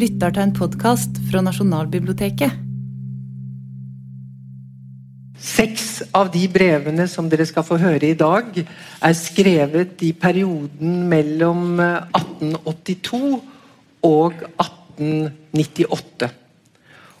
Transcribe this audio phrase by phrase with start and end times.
[0.00, 2.54] lytter til en podkast fra Nasjonalbiblioteket.
[5.40, 11.02] Seks av de brevene som dere skal få høre i dag, er skrevet i perioden
[11.10, 13.40] mellom 1882
[14.08, 16.30] og 1898.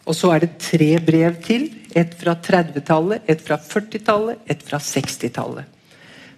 [0.08, 1.68] Og så er det tre brev til.
[1.90, 5.66] Et fra 30-tallet, et fra 40-tallet, et fra 60-tallet.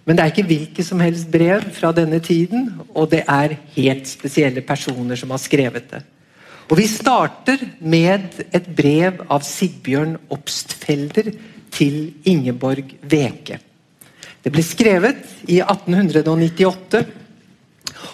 [0.03, 4.09] Men det er ikke hvilke som helst brev fra denne tiden, og det er helt
[4.09, 6.01] spesielle personer som har skrevet det.
[6.73, 11.27] Og Vi starter med et brev av Sigbjørn Obstfelder
[11.69, 13.59] til Ingeborg Veke.
[14.41, 15.21] Det ble skrevet
[15.53, 17.03] i 1898.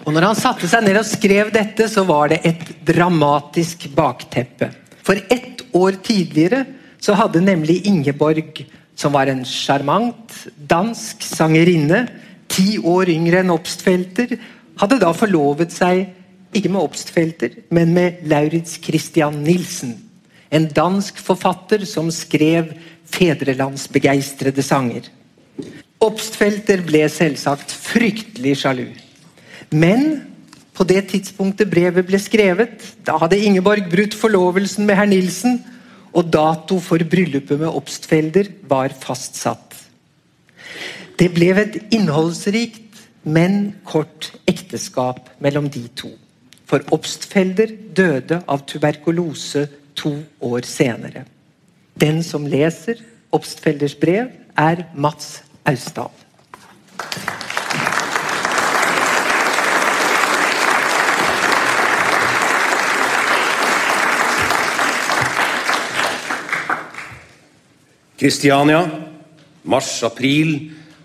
[0.03, 4.73] Og når han satte seg ned og skrev dette, så var det et dramatisk bakteppe.
[5.08, 6.66] For ett år tidligere
[7.00, 12.09] så hadde nemlig Ingeborg som var en sjarmant dansk sangerinne,
[12.52, 14.36] ti år yngre enn Obstfelter,
[14.83, 16.09] hadde da forlovet seg
[16.55, 19.95] ikke med Obstfelter, men med Lauritz Christian Nilsen.
[20.50, 22.72] En dansk forfatter som skrev
[23.09, 25.09] fedrelandsbegeistrede sanger.
[26.02, 28.88] Obstfelter ble selvsagt fryktelig sjalu.
[29.70, 30.22] Men
[30.73, 35.59] på det tidspunktet brevet ble skrevet, da hadde Ingeborg brutt forlovelsen med herr Nilsen
[36.16, 39.75] og dato for bryllupet med Obstfelder var fastsatt.
[41.20, 46.14] Det ble et innholdsrikt, men kort ekteskap mellom de to.
[46.70, 49.66] For Obstfelder døde av tuberkulose
[49.98, 50.12] to
[50.45, 51.26] år senere.
[51.98, 53.02] Den som leser
[53.34, 56.11] Obstfelders brev, er Mats Austdal.
[68.20, 68.81] Kristiania,
[69.64, 70.50] mars-april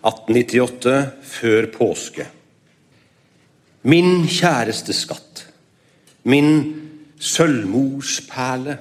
[0.03, 2.27] 1898, før påske.
[3.87, 5.44] Min kjæreste skatt,
[6.25, 6.51] min
[7.21, 8.79] sølvmorsperle.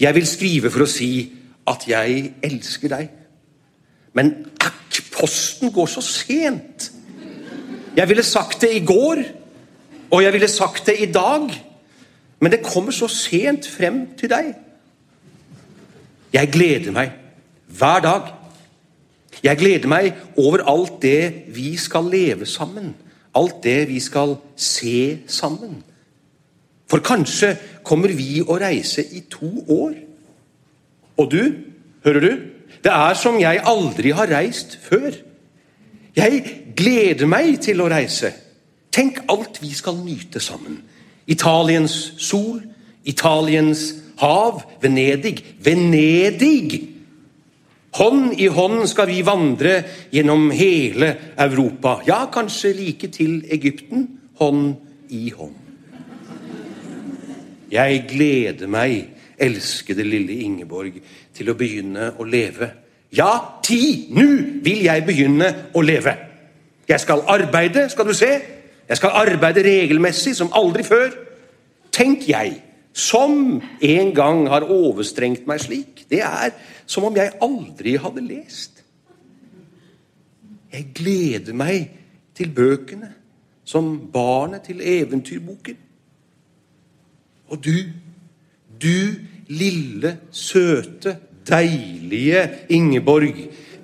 [0.00, 1.10] Jeg vil skrive for å si
[1.68, 3.08] at jeg elsker deg.
[4.16, 4.32] Men
[4.62, 6.92] akk, posten går så sent!
[7.96, 9.22] Jeg ville sagt det i går,
[10.10, 11.48] og jeg ville sagt det i dag,
[12.38, 14.52] men det kommer så sent frem til deg.
[16.32, 17.16] Jeg gleder meg
[17.78, 18.30] hver dag.
[19.42, 22.92] Jeg gleder meg over alt det vi skal leve sammen.
[23.34, 25.82] Alt det vi skal se sammen.
[26.88, 27.54] For kanskje
[27.84, 29.94] kommer vi å reise i to år.
[31.18, 31.42] Og du,
[32.06, 32.32] hører du?
[32.84, 35.12] Det er som jeg aldri har reist før.
[36.16, 36.42] Jeg
[36.78, 38.32] gleder meg til å reise.
[38.94, 40.80] Tenk alt vi skal nyte sammen.
[41.28, 42.62] Italiens sol,
[43.04, 43.90] Italiens
[44.22, 45.36] hav, Venedig.
[45.64, 46.94] Venedig!
[47.98, 49.80] Hånd i hånd skal vi vandre
[50.14, 51.98] gjennom hele Europa.
[52.06, 54.06] Ja, kanskje like til Egypten.
[54.38, 54.76] Hånd
[55.08, 55.67] i hånd.
[57.70, 59.08] Jeg gleder meg,
[59.38, 61.00] elskede lille Ingeborg,
[61.34, 62.70] til å begynne å leve.
[63.14, 64.08] Ja, ti!
[64.12, 64.26] Nå
[64.64, 66.14] vil jeg begynne å leve.
[66.88, 68.30] Jeg skal arbeide, skal du se.
[68.88, 71.12] Jeg skal arbeide regelmessig som aldri før.
[71.92, 72.56] Tenk jeg,
[72.92, 76.04] som en gang har overstrengt meg slik.
[76.10, 76.54] Det er
[76.88, 78.82] som om jeg aldri hadde lest.
[80.72, 81.90] Jeg gleder meg
[82.36, 83.12] til bøkene
[83.68, 85.76] som barnet til eventyrboken.
[87.48, 87.76] Og du,
[88.82, 89.14] du
[89.48, 91.16] lille, søte,
[91.48, 93.34] deilige Ingeborg,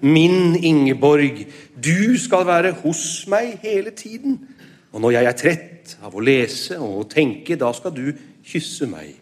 [0.01, 1.47] min Ingeborg,
[1.85, 4.41] du skal være hos meg hele tiden.
[4.93, 8.13] Og når jeg er trett av å lese og tenke, da skal du
[8.45, 9.17] kysse meg.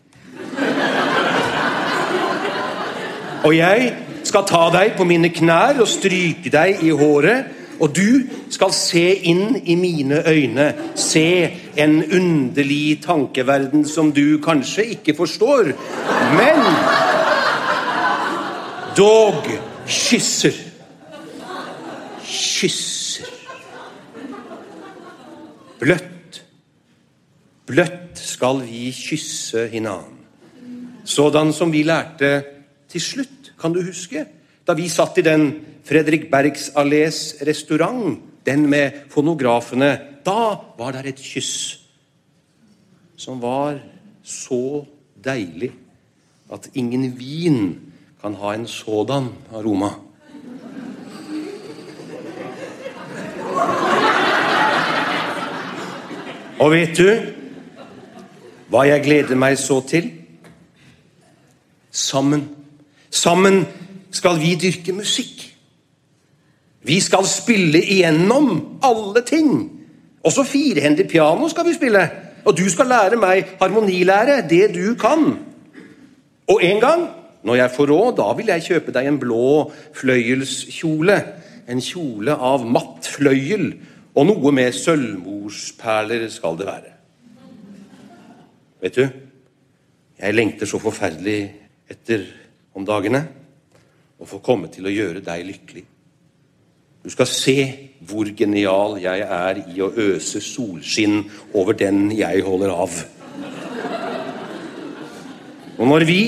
[3.43, 3.95] Og jeg
[4.27, 7.62] skal ta deg på mine knær og stryke deg i håret.
[7.83, 14.85] Og du skal se inn i mine øyne, se en underlig tankeverden som du kanskje
[14.95, 15.73] ikke forstår.
[16.39, 16.63] Men
[18.97, 19.43] dog
[19.89, 20.55] kysser.
[22.23, 23.27] Kysser.
[25.83, 26.43] Bløtt,
[27.67, 30.23] bløtt skal vi kysse hinanden.
[31.05, 32.45] Sådan som vi lærte
[32.89, 34.25] til slutt, kan du huske?
[34.67, 35.49] Da vi satt i den
[35.85, 41.79] Fredrik Bergs Allés restaurant, den med fonografene, da var der et kyss
[43.17, 43.79] som var
[44.23, 44.85] så
[45.23, 45.71] deilig
[46.53, 47.61] at ingen vin
[48.23, 49.93] kan ha en sådan aroma.
[56.63, 57.09] Og vet du
[58.71, 60.11] hva jeg gleder meg så til?
[61.91, 62.49] Sammen
[63.13, 63.67] Sammen
[64.11, 65.52] skal vi dyrke musikk.
[66.83, 69.71] Vi skal spille igjennom alle ting.
[70.23, 72.03] Også firehendig piano skal vi spille.
[72.45, 75.37] Og du skal lære meg harmonilære, det du kan.
[76.51, 77.05] Og en gang,
[77.43, 81.19] når jeg får råd, da vil jeg kjøpe deg en blå fløyelskjole.
[81.71, 83.69] En kjole av matt fløyel,
[84.19, 86.91] og noe med sølvmorsperler skal det være.
[88.83, 89.05] Vet du,
[90.19, 91.39] jeg lengter så forferdelig
[91.91, 92.27] etter
[92.75, 93.23] om dagene
[94.19, 95.87] å få komme til å gjøre deg lykkelig.
[97.03, 97.57] Du skal se
[98.07, 102.99] hvor genial jeg er i å øse solskinn over den jeg holder av.
[105.79, 106.21] Og når vi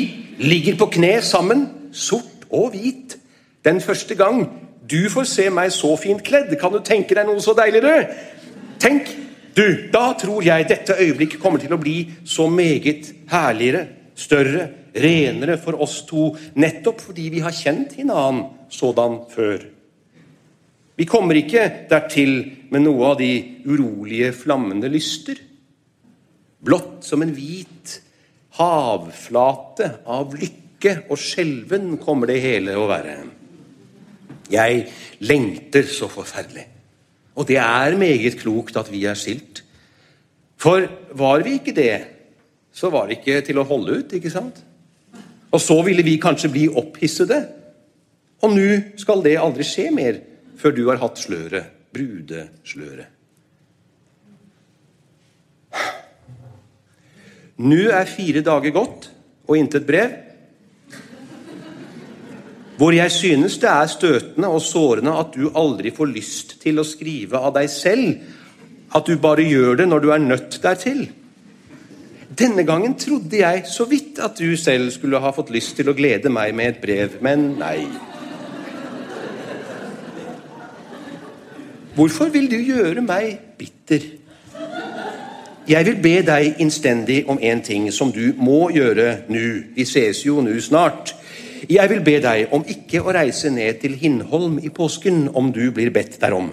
[0.43, 3.15] ligger på kne sammen, sort og hvit,
[3.65, 4.43] den første gang
[4.91, 8.09] du får se meg så fint kledd, kan du tenke deg noe så deiligere?
[8.83, 9.13] Tenk,
[9.55, 13.87] du, da tror jeg dette øyeblikket kommer til å bli så meget herligere,
[14.19, 18.45] større, renere for oss to, nettopp fordi vi har kjent hinanden
[18.75, 19.74] sådan før.
[20.95, 22.37] Vi kommer ikke dertil
[22.71, 23.31] med noe av de
[23.67, 25.41] urolige, flammende lyster.
[26.65, 27.99] Blått som en hvit
[28.59, 33.17] havflate av lykke og skjelven kommer det hele å være.
[34.53, 34.85] Jeg
[35.25, 36.67] lengter så forferdelig.
[37.35, 39.65] Og det er meget klokt at vi er skilt.
[40.61, 40.87] For
[41.19, 41.95] var vi ikke det,
[42.75, 44.61] så var det ikke til å holde ut, ikke sant?
[45.51, 47.41] Og så ville vi kanskje bli opphissede.
[48.43, 48.69] Og nå
[49.01, 50.21] skal det aldri skje mer
[50.59, 53.11] før du har hatt sløret, brudesløret.
[57.65, 59.11] Nå er fire dager gått,
[59.47, 60.15] og intet brev.
[62.75, 66.87] Hvor jeg synes det er støtende og sårende at du aldri får lyst til å
[66.87, 68.17] skrive av deg selv,
[68.95, 71.05] at du bare gjør det når du er nødt dertil.
[72.35, 75.95] Denne gangen trodde jeg så vidt at du selv skulle ha fått lyst til å
[75.95, 77.85] glede meg med et brev, men nei.
[81.95, 84.03] Hvorfor vil du gjøre meg bitter?
[85.69, 89.43] Jeg vil be deg innstendig om en ting som du må gjøre nå.
[89.77, 91.15] Vi ses jo nå snart.
[91.71, 95.71] Jeg vil be deg om ikke å reise ned til Hindholm i påsken om du
[95.71, 96.51] blir bedt derom.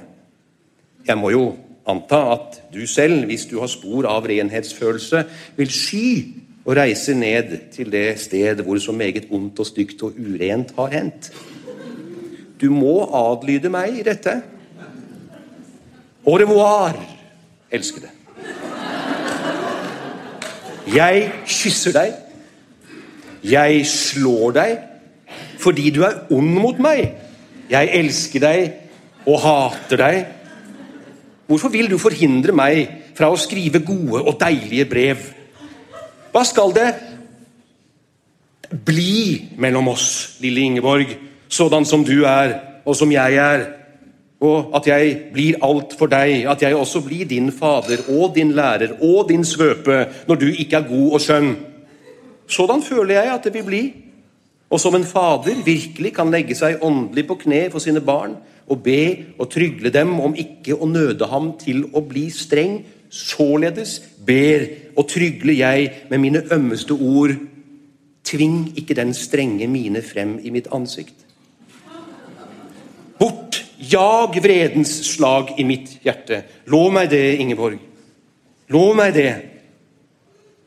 [1.10, 1.44] Jeg må jo
[1.90, 5.26] anta at du selv, hvis du har spor av renhetsfølelse,
[5.58, 6.08] vil sky
[6.70, 10.94] å reise ned til det sted hvor så meget ondt og stygt og urent har
[10.94, 11.34] hendt.
[12.62, 14.44] Du må adlyde meg i dette.
[16.26, 16.94] Au revoir,
[17.72, 18.10] elskede.
[20.92, 22.14] Jeg kysser deg.
[23.42, 24.80] Jeg slår deg
[25.62, 27.14] fordi du er ond mot meg.
[27.70, 30.22] Jeg elsker deg og hater deg.
[31.46, 35.22] Hvorfor vil du forhindre meg fra å skrive gode og deilige brev?
[36.32, 36.90] Hva skal det
[38.72, 41.14] bli mellom oss, lille Ingeborg,
[41.52, 43.68] sådan som du er, og som jeg er?
[44.42, 48.56] Og at jeg blir alt for deg, at jeg også blir din fader og din
[48.58, 51.52] lærer og din svøpe når du ikke er god og skjønn.
[52.48, 53.84] Sådan føler jeg at det vil bli
[54.72, 58.38] og som en fader virkelig kan legge seg åndelig på kne for sine barn
[58.72, 59.02] og be
[59.38, 62.80] og trygle dem om ikke å nøde ham til å bli streng,
[63.12, 64.64] således ber
[64.96, 67.36] og trygler jeg med mine ømmeste ord,
[68.24, 71.18] tving ikke den strenge mine frem i mitt ansikt.
[73.20, 76.44] Bort, jag vredens slag i mitt hjerte.
[76.70, 77.80] Lov meg det, Ingeborg.
[78.72, 79.32] Lov meg det.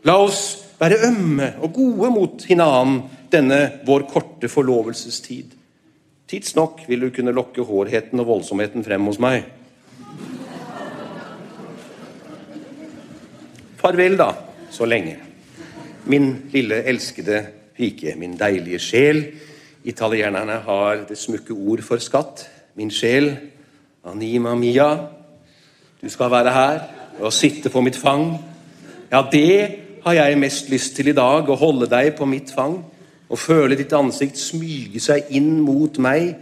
[0.05, 0.45] La oss
[0.81, 5.55] være ømme og gode mot hinanden denne vår korte forlovelsestid.
[6.29, 9.45] Tidsnok vil du kunne lokke hårheten og voldsomheten frem hos meg.
[13.81, 14.31] Farvel, da,
[14.73, 15.19] så lenge.
[16.09, 17.43] Min lille elskede
[17.77, 19.21] pike, min deilige sjel.
[19.85, 22.47] Italienerne har det smukke ord for skatt.
[22.75, 23.37] Min sjel,
[24.05, 24.89] anima mia.
[26.03, 26.81] Du skal være her
[27.21, 28.33] og sitte på mitt fang.
[29.13, 29.69] Ja, det
[30.03, 32.81] har jeg mest lyst til i dag, å holde deg på mitt fang
[33.31, 36.35] og føle ditt ansikt smyge seg inn mot meg.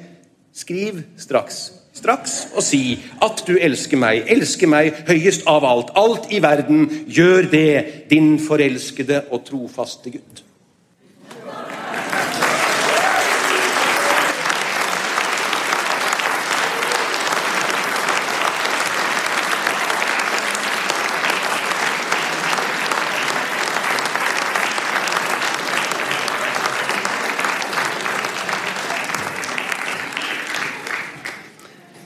[0.57, 1.61] Skriv straks,
[1.97, 6.89] straks, og si at du elsker meg, elsker meg høyest av alt, alt i verden.
[7.13, 7.73] Gjør det,
[8.09, 10.42] din forelskede og trofaste gutt.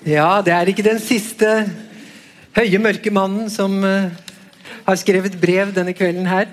[0.06, 1.48] Ja, det er ikke den siste
[2.54, 4.12] høye, mørke mannen som uh,
[4.86, 6.46] har skrevet brev denne kvelden her.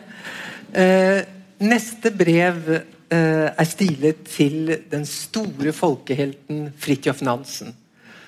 [0.73, 1.19] Uh,
[1.61, 7.75] neste brev uh, er stilet til den store folkehelten Fridtjof Nansen.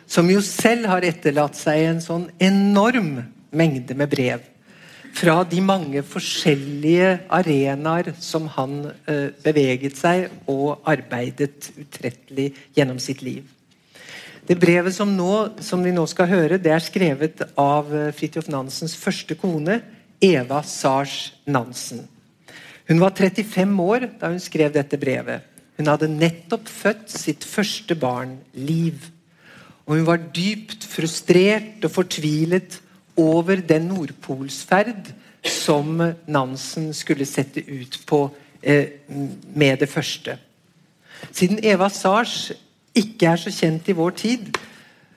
[0.05, 3.15] Som jo selv har etterlatt seg en sånn enorm
[3.49, 4.51] mengde med brev.
[5.15, 8.91] fra de mange forskjellige arenaer som han
[9.45, 13.54] beveget seg og arbeidet utrettelig gjennom sitt liv.
[14.45, 18.45] Det brevet som, nå, som vi nå skal høre, det er skrevet av eh, Fridtjof
[18.53, 19.79] Nansens første kone,
[20.21, 22.03] Eva Sars Nansen.
[22.85, 25.41] Hun var 35 år da hun skrev dette brevet.
[25.79, 29.09] Hun hadde nettopp født sitt første barn, Liv.
[29.89, 32.77] Og hun var dypt frustrert og fortvilet
[33.17, 35.09] over den nordpolsferd
[35.45, 35.97] som
[36.29, 38.27] Nansen skulle sette ut på
[38.61, 40.37] eh, med det første.
[41.33, 42.51] Siden Eva Sars
[42.95, 44.49] ikke er så kjent i vår tid,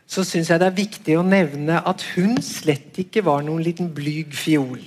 [0.09, 3.91] så syns jeg det er viktig å nevne at hun slett ikke var noen liten
[3.95, 4.81] blyg fiol.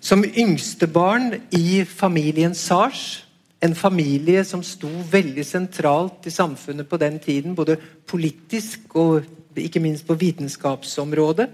[0.00, 3.26] Som yngstebarn i familien Sars
[3.64, 9.24] en familie som sto veldig sentralt i samfunnet på den tiden, både politisk og
[9.56, 11.48] ikke minst på vitenskapsområdet,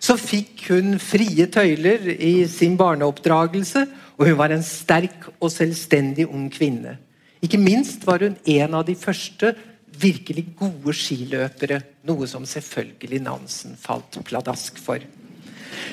[0.00, 3.84] så fikk hun frie tøyler i sin barneoppdragelse,
[4.16, 6.98] og hun var en sterk og selvstendig ung kvinne.
[7.44, 9.52] Ikke minst var hun en av de første
[10.00, 15.02] virkelig gode skiløpere, noe som selvfølgelig Nansen falt pladask for.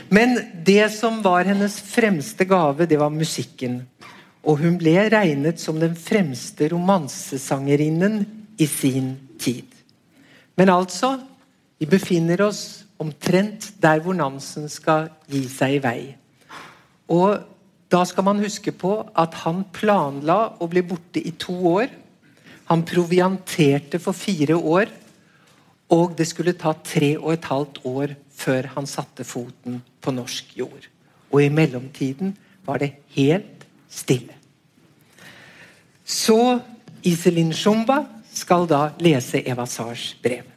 [0.09, 3.81] Men det som var hennes fremste gave, det var musikken.
[4.43, 8.23] Og hun ble regnet som den fremste romansesangerinnen
[8.57, 9.67] i sin tid.
[10.57, 11.19] Men altså
[11.81, 16.01] Vi befinner oss omtrent der hvor Nansen skal gi seg i vei.
[17.09, 17.39] Og
[17.89, 21.89] da skal man huske på at han planla å bli borte i to år.
[22.71, 24.87] Han provianterte for fire år,
[25.91, 30.53] og det skulle ta tre og et halvt år før han satte foten på norsk
[30.55, 30.87] jord.
[31.33, 32.31] Og i mellomtiden
[32.63, 34.37] var det helt stille.
[36.05, 36.61] Så
[37.03, 40.47] Iselin Shumba skal da lese Eva Sars brev.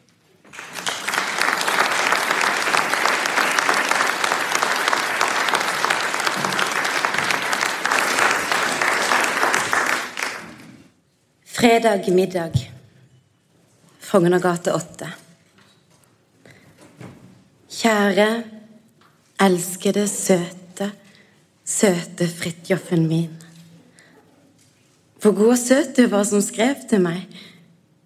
[11.65, 12.53] Fredag middag.
[13.99, 15.07] Frognergate 8.
[17.73, 18.27] Kjære,
[19.41, 20.91] elskede, søte
[21.65, 23.31] søte Fridtjofen min.
[25.23, 27.25] Hvor god og søt du var som skrev til meg.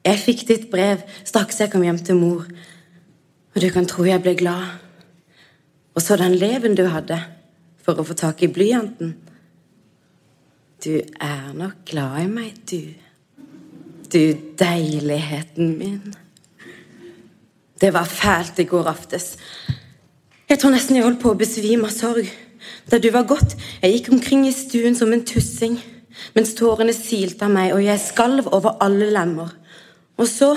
[0.06, 4.22] Jeg fikk ditt brev straks jeg kom hjem til mor, og du kan tro jeg
[4.22, 4.78] ble glad.
[5.98, 7.18] Og så den leven du hadde
[7.82, 9.16] for å få tak i blyanten.
[10.78, 13.07] Du er nok glad i meg, du.
[14.12, 16.14] Du deiligheten min.
[17.80, 19.36] Det var fælt i går aftes.
[20.48, 22.30] Jeg tror nesten jeg holdt på å besvime av sorg.
[22.88, 25.76] Da du var gått, jeg gikk omkring i stuen som en tussing,
[26.34, 29.52] mens tårene silte av meg, og jeg skalv over alle lemmer.
[30.18, 30.54] Og så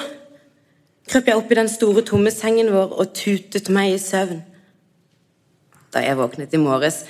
[1.12, 4.40] krøp jeg opp i den store, tomme sengen vår og tutet meg i søvn.
[5.92, 7.04] Da jeg våknet i morges,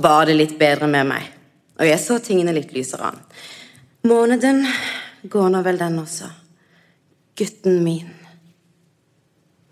[0.00, 1.28] var det litt bedre med meg,
[1.76, 3.22] og jeg så tingene litt lysere an.
[4.08, 4.64] Måneden
[5.30, 6.28] går nå vel, den også.
[7.38, 8.10] Gutten min.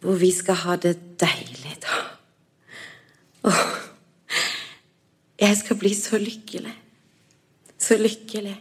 [0.01, 2.01] Hvor vi skal ha det deilig, da.
[3.51, 3.67] Åh.
[5.41, 6.75] Jeg skal bli så lykkelig.
[7.81, 8.57] Så lykkelig.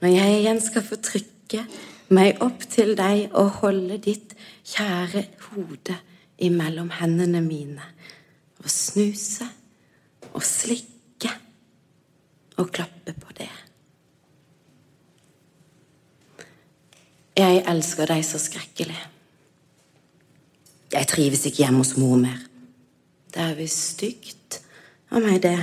[0.00, 1.64] Når jeg igjen skal få trykke
[2.12, 4.34] meg opp til deg og holde ditt
[4.68, 5.96] kjære hode
[6.44, 7.86] imellom hendene mine
[8.60, 9.48] og snuse
[10.34, 11.30] og slikke
[12.60, 13.63] og klappe på det.
[17.34, 18.98] Jeg elsker deg så skrekkelig.
[20.94, 22.38] Jeg trives ikke hjemme hos mor mer.
[23.34, 24.60] Det er visst stygt
[25.10, 25.56] av meg, det.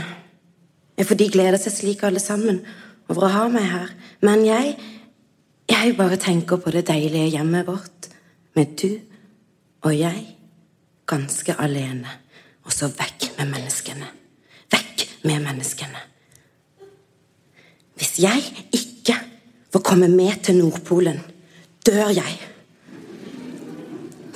[1.08, 2.60] For de gleder seg slik, alle sammen,
[3.08, 3.94] over å ha meg her.
[4.24, 4.80] Men jeg
[5.72, 8.10] Jeg bare tenker på det deilige hjemmet vårt,
[8.56, 9.00] med du
[9.88, 10.36] og jeg,
[11.08, 12.10] ganske alene.
[12.66, 14.10] Og så vekk med menneskene.
[14.68, 16.02] Vekk med menneskene.
[17.96, 18.44] Hvis jeg
[18.76, 19.16] ikke
[19.72, 21.22] får komme med til Nordpolen,
[21.88, 22.38] dør jeg.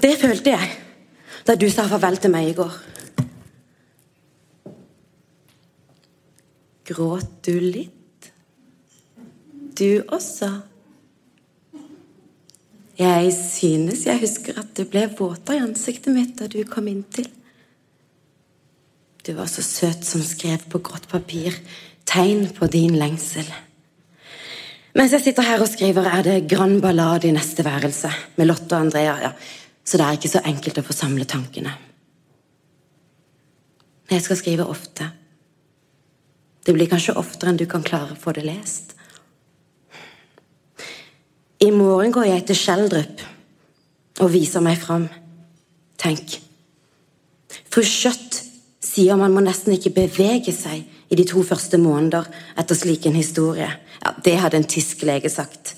[0.01, 0.73] Det følte jeg
[1.45, 2.77] da du sa farvel til meg i går.
[6.85, 8.31] Gråt du litt?
[9.77, 10.49] Du også?
[12.95, 17.27] Jeg synes jeg husker at det ble våtere i ansiktet mitt da du kom inntil.
[19.25, 21.57] Du var så søt som skrev på grått papir
[22.05, 23.47] tegn på din lengsel.
[24.95, 28.77] Mens jeg sitter her og skriver, er det Grand ballade i neste værelse med Lotte
[28.77, 29.31] og Andrea, ja.
[29.83, 31.73] så det er ikke så enkelt å få samle tankene.
[34.09, 35.09] Jeg skal skrive ofte.
[36.65, 38.95] Det blir kanskje oftere enn du kan klare å få det lest.
[41.59, 43.23] I morgen går jeg til Skjeldrup
[44.23, 45.09] og viser meg fram.
[45.99, 46.37] Tenk.
[47.67, 48.39] Fru Skjøtt
[48.85, 50.85] sier man må nesten ikke bevege seg
[51.17, 52.27] de to første måneder
[52.59, 53.69] etter slik en historie.
[54.03, 55.75] Ja, Det hadde en tysk lege sagt.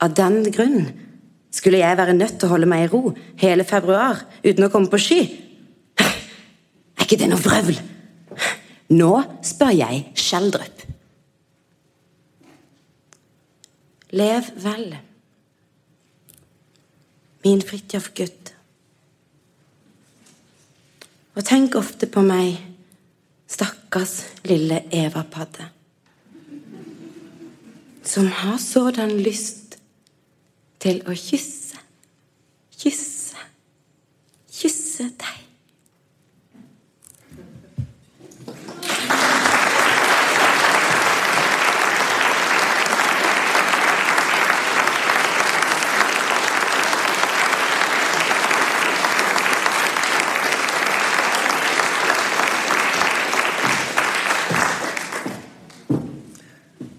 [0.00, 0.92] Av den grunn
[1.50, 4.90] skulle jeg være nødt til å holde meg i ro hele februar uten å komme
[4.92, 5.20] på ski.
[5.98, 7.78] Er ikke det noe vrøvl?
[8.96, 9.12] Nå
[9.42, 10.84] spør jeg Skjeldrup.
[14.16, 14.92] Lev vel,
[17.44, 18.52] min Fridtjof-gutt.
[21.36, 22.56] Og tenk ofte på meg,
[23.56, 25.68] stakkars lille Eva-padde,
[28.04, 29.78] som har sådan lyst
[30.82, 31.80] til å kysse,
[32.76, 33.48] kysse,
[34.52, 35.45] kysse deg.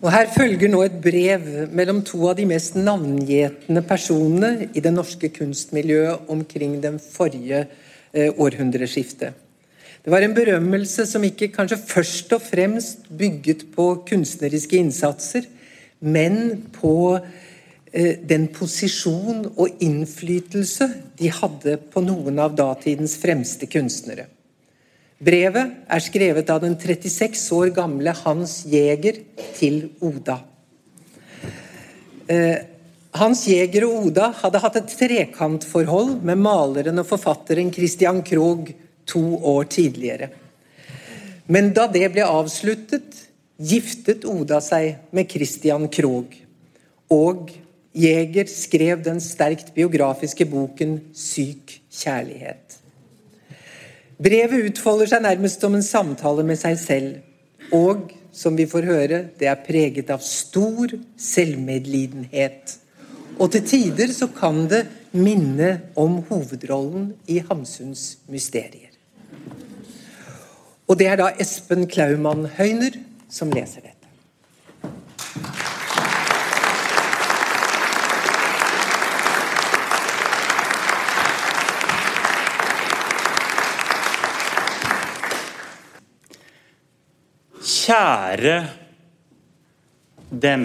[0.08, 1.42] Og Her følger nå et brev
[1.76, 7.66] mellom to av de mest navngjetende personene i det norske kunstmiljøet omkring den forrige
[8.14, 9.36] eh, århundreskiftet.
[10.00, 15.44] Det var en berømmelse som ikke kanskje først og fremst bygget på kunstneriske innsatser,
[16.00, 16.96] men på
[17.92, 20.88] eh, den posisjon og innflytelse
[21.20, 24.30] de hadde på noen av datidens fremste kunstnere.
[25.18, 29.24] Brevet er skrevet av den 36 år gamle Hans Jæger
[29.58, 30.36] til Oda.
[32.30, 32.60] Eh,
[33.18, 38.70] Hans Jæger og Oda hadde hatt et trekantforhold med maleren og forfatteren Christian Krogh
[39.10, 40.30] to år tidligere.
[41.50, 43.24] Men da det ble avsluttet,
[43.58, 46.44] giftet Oda seg med Christian Krogh.
[47.10, 47.56] Og
[47.98, 52.77] Jæger skrev den sterkt biografiske boken 'Syk kjærlighet'.
[54.18, 57.18] Brevet utfolder seg nærmest som en samtale med seg selv.
[57.76, 62.78] Og, som vi får høre, det er preget av stor selvmedlidenhet.
[63.38, 68.90] Og til tider så kan det minne om hovedrollen i Hamsuns mysterier.
[70.88, 72.96] Og det er da Espen Klaumann Høyner
[73.30, 73.97] som leser dette.
[87.88, 88.56] Kjære
[90.28, 90.64] dem.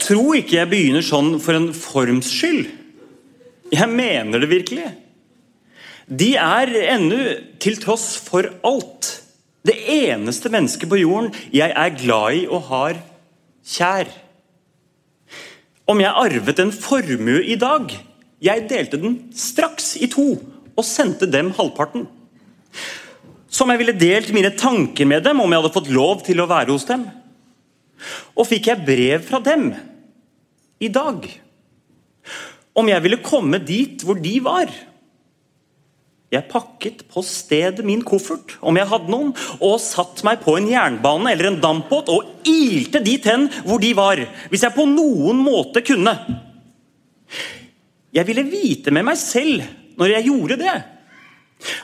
[0.00, 2.62] Tro ikke jeg begynner sånn for en forms skyld.
[3.74, 4.86] Jeg mener det virkelig.
[6.08, 7.18] De er ennå,
[7.60, 9.10] til tross for alt,
[9.68, 13.02] det eneste mennesket på jorden jeg er glad i og har
[13.74, 14.08] kjær.
[15.92, 17.92] Om jeg arvet en formue i dag
[18.40, 20.30] Jeg delte den straks i to
[20.72, 22.06] og sendte dem halvparten.
[23.50, 26.48] Som jeg ville delt mine tanker med dem om jeg hadde fått lov til å
[26.50, 27.06] være hos dem.
[28.38, 29.72] Og fikk jeg brev fra dem
[30.80, 31.26] i dag
[32.78, 34.70] om jeg ville komme dit hvor de var.
[36.30, 40.68] Jeg pakket på stedet min koffert, om jeg hadde noen, og satt meg på en
[40.70, 45.42] jernbane eller en dampbåt og ilte dit hen hvor de var, hvis jeg på noen
[45.42, 46.14] måte kunne.
[48.14, 49.66] Jeg ville vite med meg selv
[49.98, 50.76] når jeg gjorde det.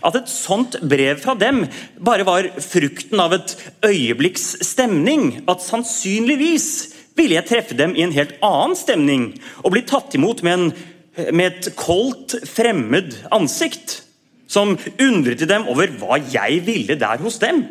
[0.05, 1.65] At et sånt brev fra dem
[1.99, 3.55] bare var frukten av et
[3.87, 5.43] øyeblikks stemning.
[5.51, 6.69] At sannsynligvis
[7.17, 9.31] ville jeg treffe dem i en helt annen stemning
[9.63, 14.03] og bli tatt imot med, en, med et koldt, fremmed ansikt.
[14.47, 17.65] Som undret til dem over hva jeg ville der hos dem.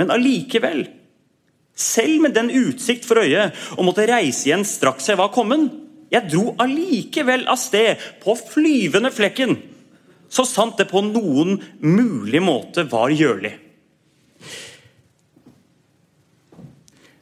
[0.00, 0.86] Men allikevel,
[1.76, 5.68] selv med den utsikt for øyet å måtte reise igjen straks jeg var kommet,
[6.12, 9.56] jeg dro allikevel av sted på flyvende flekken,
[10.28, 13.54] så sant det på noen mulig måte var gjørlig.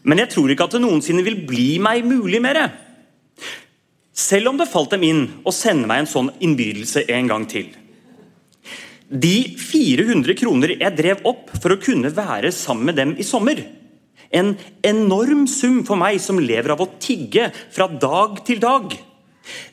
[0.04, 2.60] Men jeg tror ikke at det noensinne vil bli meg mulig mer.
[4.14, 7.72] Selv om det falt dem inn å sende meg en sånn innbydelse en gang til.
[9.08, 13.60] De 400 kroner jeg drev opp for å kunne være sammen med dem i sommer.
[14.34, 18.94] En enorm sum for meg som lever av å tigge fra dag til dag.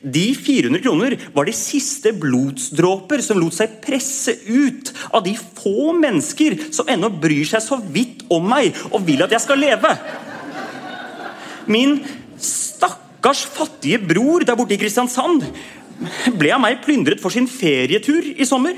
[0.02, 5.92] De 400 kroner var de siste blodsdråper som lot seg presse ut av de få
[5.96, 9.92] mennesker som ennå bryr seg så vidt om meg og vil at jeg skal leve.
[11.72, 12.00] Min
[12.42, 15.46] stakkars fattige bror der borte i Kristiansand
[16.38, 18.76] ble av meg plyndret for sin ferietur i sommer.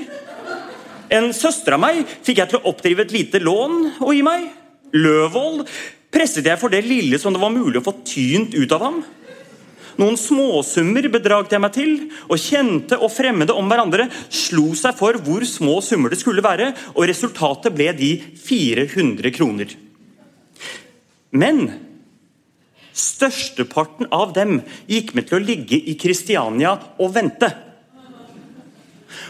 [1.13, 4.47] En søster av meg fikk jeg til å oppdrive et lite lån å gi meg.
[4.95, 5.65] Løvold
[6.13, 9.03] presset jeg for det lille som det var mulig å få tynt ut av ham.
[9.95, 11.93] Noen småsummer bedragte jeg meg til,
[12.27, 16.73] og kjente og fremmede om hverandre slo seg for hvor små summer det skulle være,
[16.95, 18.11] og resultatet ble de
[18.43, 19.75] 400 kroner.
[21.35, 21.63] Men
[22.95, 24.59] størsteparten av dem
[24.91, 27.51] gikk med til å ligge i Kristiania og vente.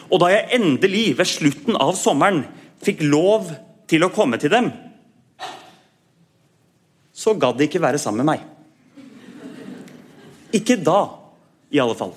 [0.09, 2.43] Og da jeg endelig, ved slutten av sommeren,
[2.85, 3.53] fikk lov
[3.89, 4.73] til å komme til dem,
[7.15, 8.54] så gadd de ikke være sammen med meg.
[10.55, 11.01] Ikke da,
[11.73, 12.13] i alle fall.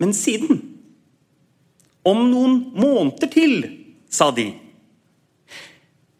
[0.00, 0.62] Men siden.
[2.06, 3.60] Om noen måneder til,
[4.08, 4.52] sa de.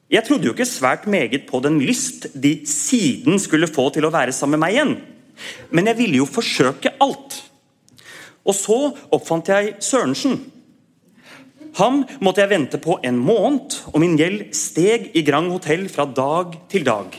[0.08, 4.12] Jeg trodde jo ikke svært meget på den lyst de siden skulle få til å
[4.12, 4.94] være sammen med meg igjen.
[5.70, 7.36] Men jeg ville jo forsøke alt.
[8.48, 8.78] Og så
[9.12, 10.38] oppfant jeg Sørensen.
[11.78, 16.08] Ham måtte jeg vente på en måned, og min gjeld steg i Grand Hotell fra
[16.08, 17.12] dag til dag.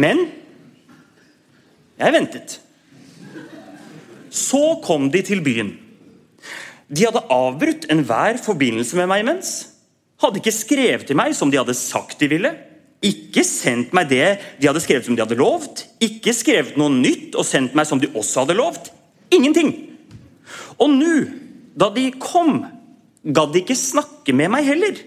[0.00, 0.22] Men
[2.00, 2.56] jeg ventet.
[4.30, 5.74] Så kom de til byen.
[6.90, 9.52] De hadde avbrutt enhver forbindelse med meg imens.
[10.20, 12.50] Hadde ikke skrevet til meg som de hadde sagt de ville.
[13.00, 14.26] Ikke sendt meg det
[14.60, 15.86] de hadde skrevet som de hadde lovt.
[16.02, 18.90] Ikke skrevet noe nytt og sendt meg som de også hadde lovt.
[19.32, 19.72] Ingenting.
[20.80, 21.14] Og nå,
[21.78, 22.64] da de kom,
[23.24, 25.00] gadd de ikke snakke med meg heller.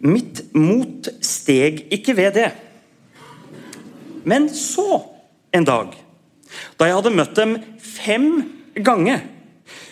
[0.00, 2.50] Mitt mot steg ikke ved det.
[4.24, 5.02] Men så,
[5.52, 5.94] en dag,
[6.78, 8.30] da jeg hadde møtt dem fem
[8.74, 9.22] ganger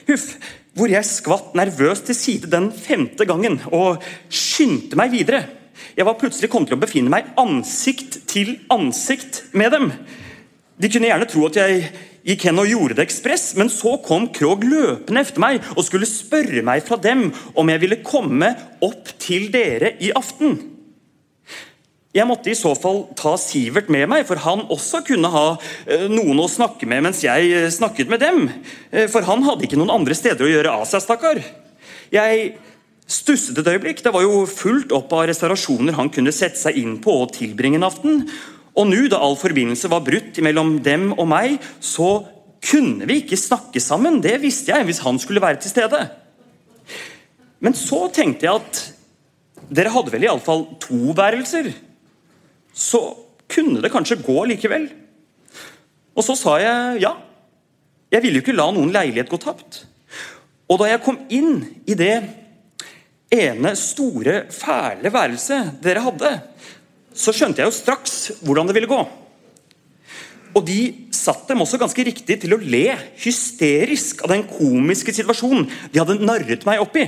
[0.09, 0.33] Huff,
[0.79, 5.43] hvor jeg skvatt nervøst til side den femte gangen og skyndte meg videre.
[5.99, 9.91] Jeg var plutselig kommet til å befinne meg ansikt til ansikt med dem.
[10.79, 11.91] De kunne gjerne tro at jeg
[12.29, 16.09] gikk hen og gjorde det ekspress, men så kom Krog løpende etter meg og skulle
[16.09, 18.53] spørre meg fra dem om jeg ville komme
[18.85, 20.59] opp til dere i aften.
[22.19, 25.45] Jeg måtte i så fall ta Sivert med meg, for han også kunne ha
[25.87, 28.49] eh, noen å snakke med mens jeg eh, snakket med dem.
[28.91, 31.41] Eh, for han hadde ikke noen andre steder å gjøre av seg, stakkar.
[32.11, 32.51] Jeg
[33.09, 34.03] stusset et øyeblikk.
[34.03, 37.79] Det var jo fullt opp av restaurasjoner han kunne sette seg inn på og tilbringe
[37.79, 38.25] en aften.
[38.75, 42.25] Og nå, da all forbindelse var brutt mellom dem og meg, så
[42.65, 44.19] kunne vi ikke snakke sammen.
[44.25, 46.03] Det visste jeg hvis han skulle være til stede.
[47.63, 48.87] Men så tenkte jeg at
[49.71, 51.71] dere hadde vel iallfall to værelser?
[52.79, 53.03] Så
[53.51, 54.87] kunne det kanskje gå likevel.
[56.19, 57.17] Og så sa jeg ja.
[58.09, 59.83] Jeg ville jo ikke la noen leilighet gå tapt.
[60.69, 62.15] Og da jeg kom inn i det
[63.35, 66.31] ene store, fæle værelset dere hadde,
[67.13, 69.01] så skjønte jeg jo straks hvordan det ville gå.
[70.57, 70.81] Og de
[71.13, 76.21] satt dem også ganske riktig til å le hysterisk av den komiske situasjonen de hadde
[76.23, 77.05] narret meg opp i.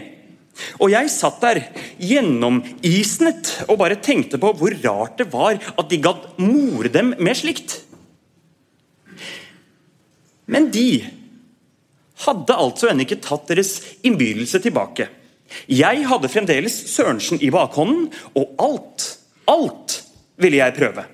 [0.81, 1.63] Og jeg satt der
[2.03, 7.39] gjennomisnet og bare tenkte på hvor rart det var at de gadd more dem med
[7.39, 7.79] slikt.
[10.51, 11.05] Men de
[12.27, 15.09] hadde altså ennå ikke tatt deres innbydelse tilbake.
[15.71, 19.07] Jeg hadde fremdeles Sørensen i bakhånden, og alt,
[19.51, 19.97] alt
[20.41, 21.07] ville jeg prøve.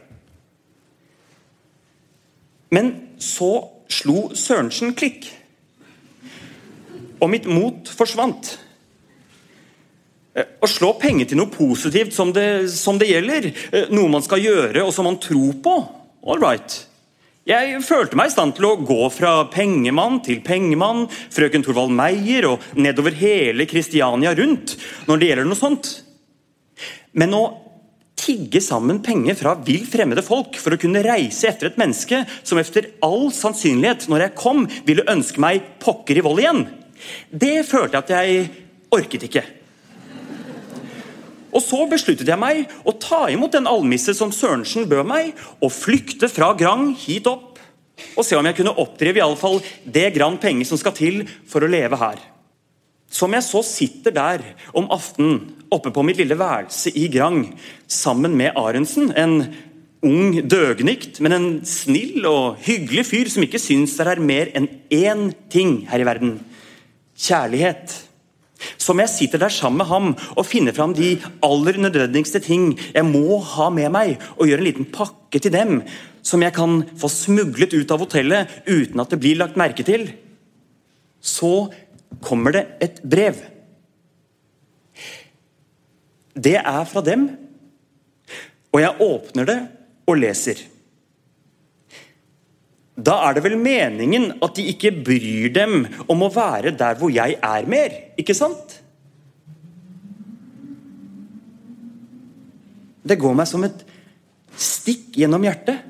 [2.74, 3.52] Men så
[3.92, 5.30] slo Sørensen klikk,
[7.22, 8.56] og mitt mot forsvant.
[10.36, 14.24] Eh, å slå penger til noe positivt som det, som det, gjelder, eh, noe man
[14.24, 15.76] skal gjøre og som man tror på,
[16.28, 16.82] all right.
[17.46, 22.48] Jeg følte meg i stand til å gå fra pengemann til pengemann, frøken Thorvald Meyer
[22.50, 24.74] og nedover hele Kristiania rundt
[25.06, 25.92] når det gjelder noe sånt.
[27.14, 27.44] Men å
[28.18, 32.58] tigge sammen penger fra vill fremmede folk for å kunne reise etter et menneske som
[32.58, 36.66] efter all sannsynlighet, når jeg kom, ville ønske meg pokker i vold igjen,
[37.30, 38.50] det følte jeg at jeg
[38.96, 39.46] orket ikke.
[41.56, 45.32] Og så besluttet jeg meg å ta imot den almisse som Sørensen bød meg,
[45.64, 47.56] og flykte fra Grang hit opp
[48.16, 51.22] og se om jeg kunne oppdrive i alle fall det grann penger som skal til
[51.48, 52.18] for å leve her.
[53.08, 54.42] Som jeg så sitter der
[54.76, 55.38] om aftenen
[55.72, 57.46] oppe på mitt lille værelse i Grang
[57.88, 59.38] sammen med Arendsen, en
[60.06, 64.68] ung døgnikt, men en snill og hyggelig fyr som ikke syns det er mer enn
[64.92, 66.36] én ting her i verden
[67.16, 67.94] kjærlighet.
[68.80, 73.04] Som jeg sitter der sammen med ham og finner fram de aller nødvendigste ting jeg
[73.08, 75.80] må ha med meg, og gjør en liten pakke til dem,
[76.26, 80.08] som jeg kan få smuglet ut av hotellet uten at det blir lagt merke til,
[81.20, 81.68] så
[82.24, 83.38] kommer det et brev.
[86.36, 87.28] Det er fra dem,
[88.72, 89.60] og jeg åpner det
[90.06, 90.60] og leser.
[92.96, 97.12] Da er det vel meningen at de ikke bryr dem om å være der hvor
[97.12, 98.78] jeg er mer, ikke sant?
[103.06, 103.84] Det går meg som et
[104.56, 105.84] stikk gjennom hjertet.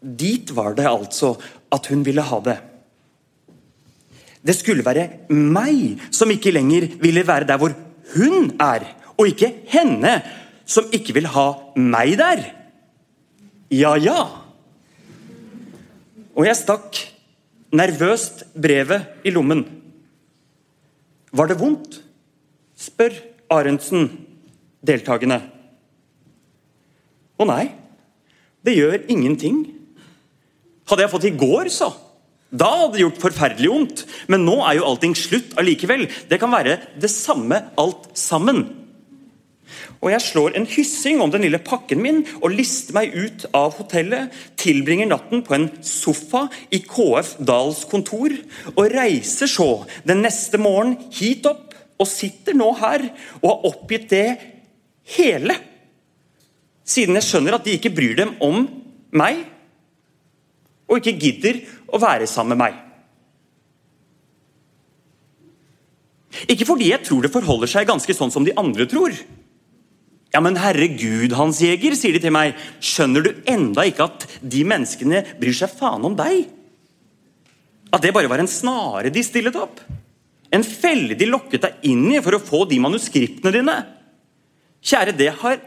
[0.00, 1.32] Dit var det altså
[1.72, 2.58] at hun ville ha det.
[4.40, 7.74] Det skulle være meg som ikke lenger ville være der hvor
[8.14, 10.20] hun er, og ikke henne
[10.68, 12.44] som ikke vil ha meg der.
[13.70, 14.20] Ja, ja.
[16.40, 16.96] Og jeg stakk
[17.76, 19.60] nervøst brevet i lommen.
[21.36, 21.98] Var det vondt?
[22.80, 23.12] spør
[23.52, 24.06] Arentsen
[24.80, 25.36] deltakende.
[27.36, 27.66] Å nei,
[28.64, 29.58] det gjør ingenting.
[30.88, 31.90] Hadde jeg fått i går, så
[32.48, 34.04] da hadde det gjort forferdelig vondt.
[34.32, 36.08] Men nå er jo allting slutt allikevel.
[36.08, 38.64] Det kan være det samme alt sammen.
[40.00, 43.76] Og jeg slår en hyssing om den lille pakken min og lister meg ut av
[43.78, 44.34] hotellet.
[44.60, 48.34] Tilbringer natten på en sofa i KF Dahls kontor
[48.74, 49.70] og reiser så
[50.08, 53.04] den neste morgen hit opp og sitter nå her
[53.42, 54.28] og har oppgitt det
[55.16, 55.56] hele.
[56.86, 58.64] Siden jeg skjønner at de ikke bryr dem om
[59.14, 59.44] meg,
[60.90, 62.78] og ikke gidder å være sammen med meg.
[66.50, 69.14] Ikke fordi jeg tror det forholder seg ganske sånn som de andre tror.
[70.30, 74.62] Ja, men herregud, Hans jeger, sier de til meg, skjønner du enda ikke at de
[74.68, 76.44] menneskene bryr seg faen om deg?
[77.90, 79.82] At det bare var en snare de stillet opp?
[80.54, 83.76] En felle de lokket deg inn i for å få de manuskriptene dine?
[84.86, 85.58] Kjære, det har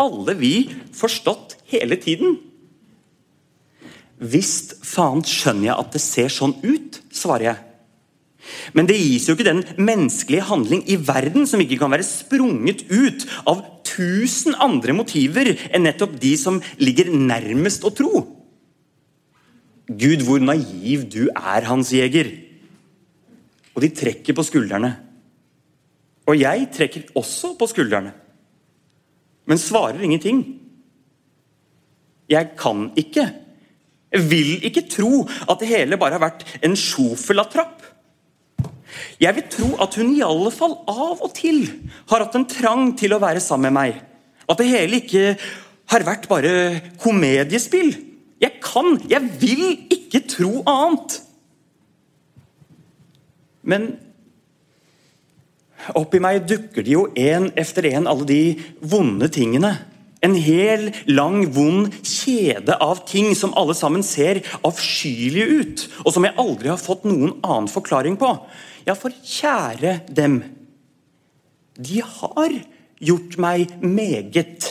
[0.00, 0.54] alle vi
[0.96, 2.36] forstått hele tiden.
[4.20, 7.69] Visst faen skjønner jeg at det ser sånn ut, svarer jeg.
[8.74, 12.86] Men det gis jo ikke den menneskelige handling i verden som ikke kan være sprunget
[12.88, 18.22] ut av tusen andre motiver enn nettopp de som ligger nærmest å tro.
[19.90, 22.30] Gud, hvor naiv du er, Hans Jeger.
[23.74, 24.92] Og de trekker på skuldrene.
[26.30, 28.12] Og jeg trekker også på skuldrene,
[29.50, 30.44] men svarer ingenting.
[32.30, 33.24] Jeg kan ikke,
[34.14, 37.82] jeg vil ikke tro at det hele bare har vært en sjofelatrapp.
[39.22, 41.64] Jeg vil tro at hun i alle fall av og til
[42.10, 43.98] har hatt en trang til å være sammen med meg.
[44.50, 45.34] At det hele ikke
[45.90, 46.52] har vært bare
[47.02, 47.92] komediespill.
[48.40, 51.18] Jeg kan, jeg vil ikke tro annet.
[53.62, 53.92] Men
[55.96, 58.42] oppi meg dukker det jo én efter én alle de
[58.80, 59.74] vonde tingene.
[60.24, 66.26] En hel, lang, vond kjede av ting som alle sammen ser avskyelige ut, og som
[66.26, 68.34] jeg aldri har fått noen annen forklaring på.
[68.90, 70.40] Ja, for kjære dem,
[71.78, 72.54] de har
[72.98, 74.64] gjort meg meget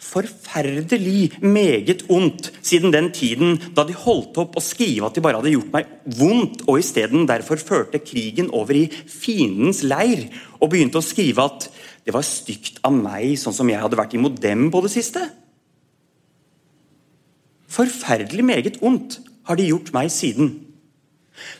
[0.00, 5.42] forferdelig meget ondt siden den tiden da de holdt opp å skrive at de bare
[5.42, 10.24] hadde gjort meg vondt, og isteden derfor førte krigen over i fiendens leir
[10.56, 11.68] og begynte å skrive at
[12.08, 15.26] det var stygt av meg, sånn som jeg hadde vært imot dem på det siste.
[17.68, 19.20] Forferdelig meget ondt
[19.52, 20.54] har de gjort meg siden.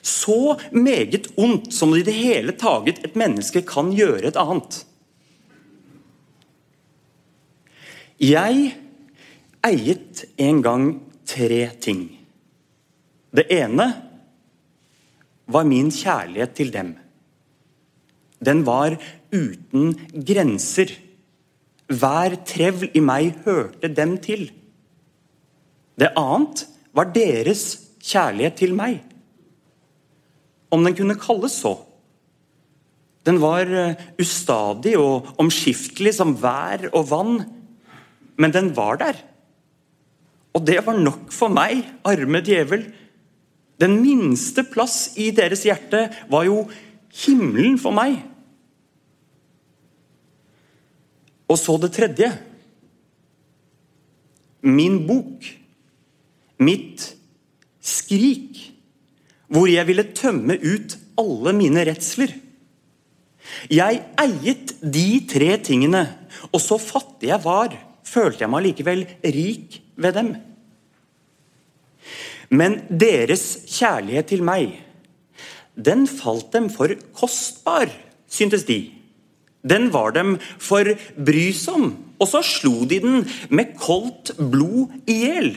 [0.03, 4.85] Så meget ondt som det i det hele taget et menneske kan gjøre et annet.
[8.21, 8.75] Jeg
[9.65, 10.87] eiet en gang
[11.25, 12.05] tre ting.
[13.33, 13.87] Det ene
[15.51, 16.95] var min kjærlighet til dem.
[18.41, 18.97] Den var
[19.33, 19.95] uten
[20.27, 20.93] grenser.
[21.91, 24.49] Hver trevl i meg hørte dem til.
[26.01, 26.65] Det annet
[26.97, 27.65] var deres
[28.01, 29.01] kjærlighet til meg.
[30.71, 31.77] Om den kunne kalles så.
[33.27, 37.41] Den var eh, ustadig og omskiftelig som vær og vann
[38.41, 39.19] men den var der.
[40.57, 42.87] Og det var nok for meg, arme djevel.
[43.81, 46.65] Den minste plass i deres hjerte var jo
[47.23, 48.17] himmelen for meg.
[51.51, 52.31] Og så det tredje.
[54.65, 55.47] Min bok.
[56.61, 57.07] Mitt
[57.81, 58.50] skrik.
[59.51, 62.33] Hvor jeg ville tømme ut alle mine redsler.
[63.71, 66.05] Jeg eiet de tre tingene,
[66.55, 67.75] og så fattig jeg var
[68.11, 69.03] følte jeg meg likevel
[69.37, 70.31] rik ved dem.
[72.51, 74.73] Men deres kjærlighet til meg,
[75.79, 77.93] den falt dem for kostbar,
[78.31, 78.83] syntes de.
[79.63, 85.53] Den var dem for brysom, og så slo de den med koldt blod i hjel.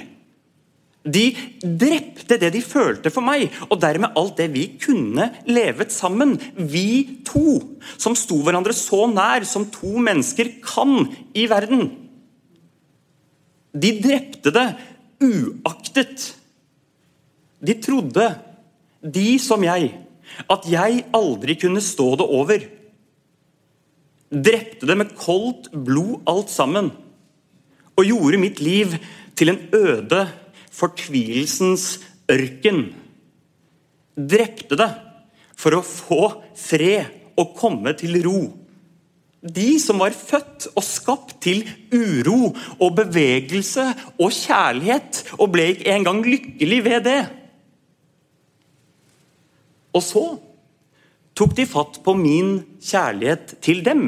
[1.03, 6.37] De drepte det de følte for meg, og dermed alt det vi kunne levet sammen.
[6.55, 7.59] Vi to,
[7.99, 11.89] som sto hverandre så nær som to mennesker kan i verden.
[13.73, 14.67] De drepte det
[15.23, 16.29] uaktet.
[17.63, 18.29] De trodde,
[19.03, 19.91] de som jeg,
[20.47, 22.67] at jeg aldri kunne stå det over.
[24.33, 26.93] Drepte det med koldt blod alt sammen.
[27.93, 28.95] og gjorde mitt liv
[29.37, 30.23] til en øde
[30.73, 31.99] fortvilelsens
[32.31, 32.87] ørken.
[34.17, 34.89] Drepte det
[35.57, 36.21] for å få
[36.57, 38.41] fred og komme til ro.
[39.43, 45.95] De som var født og skapt til uro og bevegelse og kjærlighet, og ble ikke
[45.97, 47.21] engang lykkelig ved det.
[49.93, 50.23] Og så
[51.35, 54.05] tok de fatt på min kjærlighet til dem.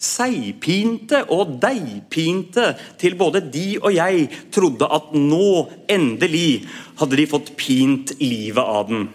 [0.00, 6.64] Seigpinte og deigpinte til både de og jeg trodde at nå, endelig,
[6.96, 9.10] hadde de fått pint livet av den.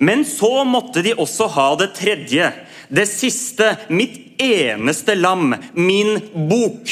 [0.00, 2.48] Men så måtte de også ha det tredje,
[2.88, 6.16] det siste, mitt eneste lam, min
[6.48, 6.88] bok.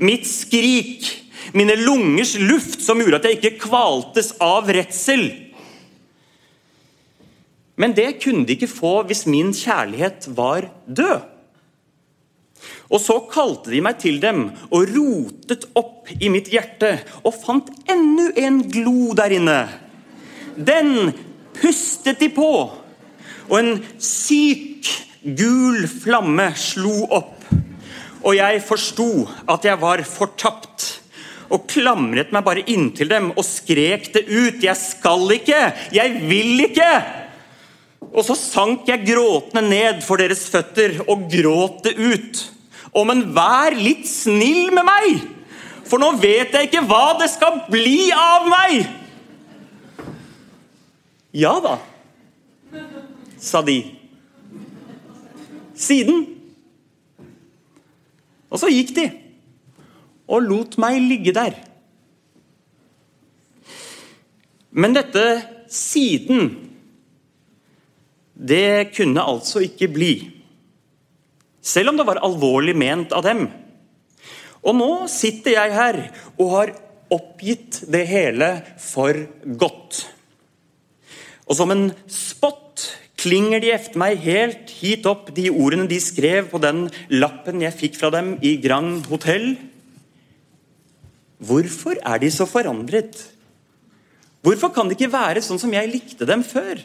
[0.00, 1.04] Mitt skrik,
[1.52, 5.26] mine lungers luft som gjorde at jeg ikke kvaltes av redsel.
[7.78, 11.34] Men det kunne de ikke få hvis min kjærlighet var død.
[12.88, 17.68] Og så kalte de meg til dem og rotet opp i mitt hjerte og fant
[17.90, 19.58] enda en glo der inne.
[20.56, 21.12] Den
[21.58, 22.52] pustet de på,
[23.48, 24.88] og en syk,
[25.22, 27.44] gul flamme slo opp.
[28.24, 29.10] Og jeg forsto
[29.48, 30.86] at jeg var fortapt,
[31.48, 34.60] og klamret meg bare inntil dem og skrek det ut.
[34.60, 35.62] 'Jeg skal ikke!
[35.92, 37.04] Jeg vil ikke!'
[38.12, 42.57] Og så sank jeg gråtende ned for deres føtter og gråt det ut.
[42.92, 45.20] Å, men vær litt snill med meg,
[45.88, 48.88] for nå vet jeg ikke hva det skal bli av meg!
[51.36, 51.76] Ja da,
[53.38, 53.82] sa de.
[55.78, 56.24] Siden.
[58.48, 59.08] Og så gikk de
[60.28, 61.56] og lot meg ligge der.
[64.70, 65.24] Men dette
[65.72, 66.50] siden,
[68.36, 70.12] det kunne altså ikke bli.
[71.68, 73.46] Selv om det var alvorlig ment av dem.
[74.64, 75.98] Og nå sitter jeg her
[76.38, 76.74] og har
[77.14, 78.50] oppgitt det hele
[78.82, 79.16] for
[79.60, 80.02] godt.
[81.48, 82.84] Og som en spott
[83.18, 87.76] klinger de efter meg helt hit opp de ordene de skrev på den lappen jeg
[87.76, 89.56] fikk fra dem i Grand Hotell.
[91.38, 93.16] Hvorfor er de så forandret?
[94.44, 96.80] Hvorfor kan de ikke være sånn som jeg likte dem før?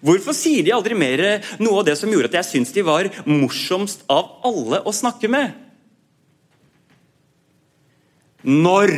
[0.00, 3.10] Hvorfor sier de aldri mer noe av det som gjorde at jeg syntes de var
[3.28, 5.52] morsomst av alle å snakke med?
[8.42, 8.96] Når?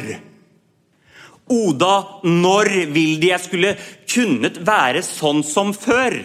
[1.53, 3.75] Oda, når vil de jeg skulle
[4.09, 6.17] kunnet være sånn som før?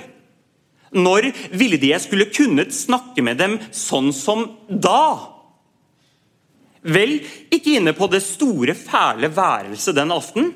[0.96, 1.28] Når
[1.60, 5.36] ville de jeg skulle kunnet snakke med dem sånn som da?
[6.80, 7.20] Vel,
[7.52, 10.54] ikke inne på det store, fæle værelset den aften.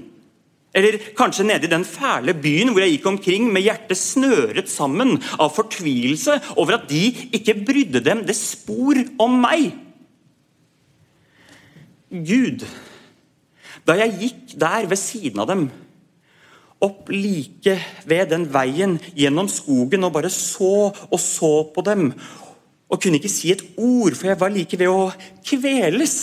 [0.74, 5.20] Eller kanskje nede i den fæle byen hvor jeg gikk omkring med hjertet snøret sammen
[5.38, 7.06] av fortvilelse over at de
[7.38, 9.70] ikke brydde dem det spor om meg.
[12.10, 12.66] Gud,
[13.86, 15.68] da jeg gikk der ved siden av dem,
[16.84, 17.78] opp like
[18.10, 22.10] ved den veien gjennom skogen og bare så og så på dem,
[22.90, 25.10] og kunne ikke si et ord, for jeg var like ved å
[25.46, 26.18] kveles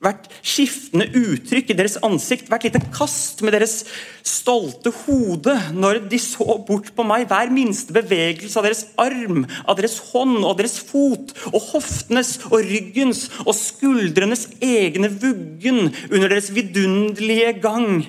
[0.00, 3.82] hvert skiftende uttrykk i deres ansikt, hvert lite kast med deres
[4.24, 9.76] stolte hode når de så bort på meg, hver minste bevegelse av deres arm, av
[9.76, 16.48] deres hånd og deres fot, og hoftenes og ryggens og skuldrenes egne vuggen under deres
[16.56, 18.00] vidunderlige gang.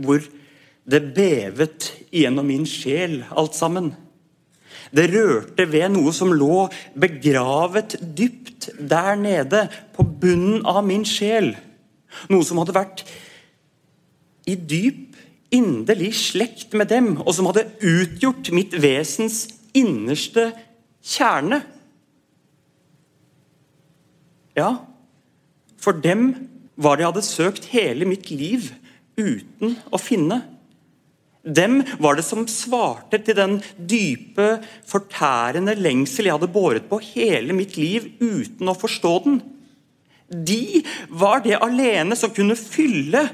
[0.00, 0.24] Hvor
[0.90, 3.92] det bevet gjennom min sjel, alt sammen.
[4.90, 6.64] Det rørte ved noe som lå
[6.98, 11.52] begravet dypt der nede, på bunnen av min sjel.
[12.30, 13.04] Noe som hadde vært
[14.50, 15.06] i dyp,
[15.54, 20.50] inderlig slekt med dem, og som hadde utgjort mitt vesens innerste
[21.06, 21.62] kjerne.
[24.58, 24.74] Ja,
[25.80, 26.32] for dem
[26.80, 28.70] var det jeg hadde søkt hele mitt liv
[29.18, 30.42] uten å finne.
[31.42, 37.56] Dem var det som svarte til den dype, fortærende lengsel jeg hadde båret på hele
[37.56, 39.38] mitt liv uten å forstå den.
[40.30, 43.24] De var det alene som kunne fylle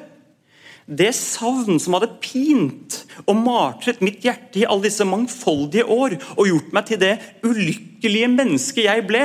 [0.87, 6.47] det savn som hadde pint og martret mitt hjerte i alle disse mangfoldige år og
[6.47, 9.25] gjort meg til det ulykkelige mennesket jeg ble.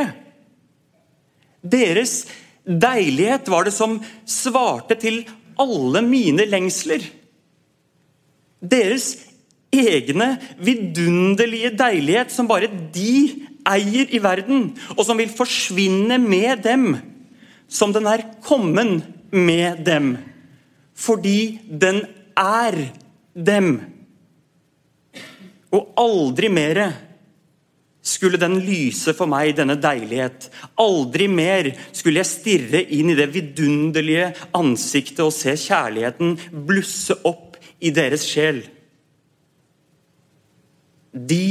[1.61, 2.23] Deres
[2.65, 5.21] deilighet var det som svarte til
[5.61, 7.05] alle mine lengsler.
[8.62, 9.16] Deres
[9.74, 16.91] egne vidunderlige deilighet som bare de eier i verden, og som vil forsvinne med dem
[17.72, 20.16] som den er kommet med dem.
[20.93, 22.03] Fordi den
[22.38, 22.76] er
[23.34, 23.78] dem.
[25.72, 26.89] Og aldri mere
[28.03, 30.49] skulle den lyse for meg, denne deilighet.
[30.82, 36.36] Aldri mer skulle jeg stirre inn i det vidunderlige ansiktet og se kjærligheten
[36.68, 37.50] blusse opp
[37.82, 38.61] i deres sjel.
[41.11, 41.45] De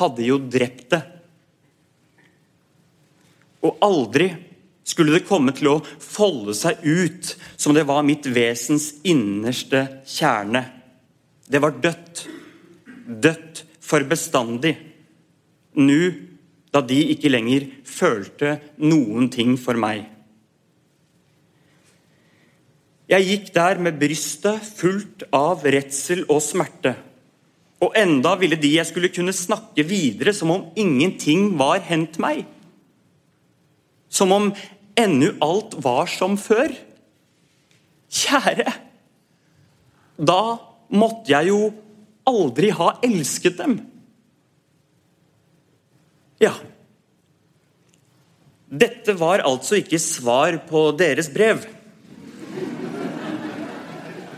[0.00, 1.00] hadde jo drept det.
[3.60, 4.30] Og aldri
[4.90, 10.64] skulle det komme til å folde seg ut som det var mitt vesens innerste kjerne.
[11.46, 12.24] Det var dødt.
[13.06, 14.74] Dødt for bestandig.
[15.78, 16.00] Nå
[16.70, 20.06] da de ikke lenger følte noen ting for meg.
[23.10, 26.94] Jeg gikk der med brystet fullt av redsel og smerte.
[27.82, 32.44] Og enda ville de jeg skulle kunne snakke videre som om ingenting var hendt meg.
[34.12, 34.50] Som om
[34.98, 36.70] ennu alt var som før.
[38.10, 38.70] Kjære,
[40.18, 40.42] da
[40.90, 41.70] måtte jeg jo
[42.30, 43.76] aldri ha elsket dem.
[46.42, 46.52] Ja.
[48.70, 51.62] Dette var altså ikke svar på deres brev.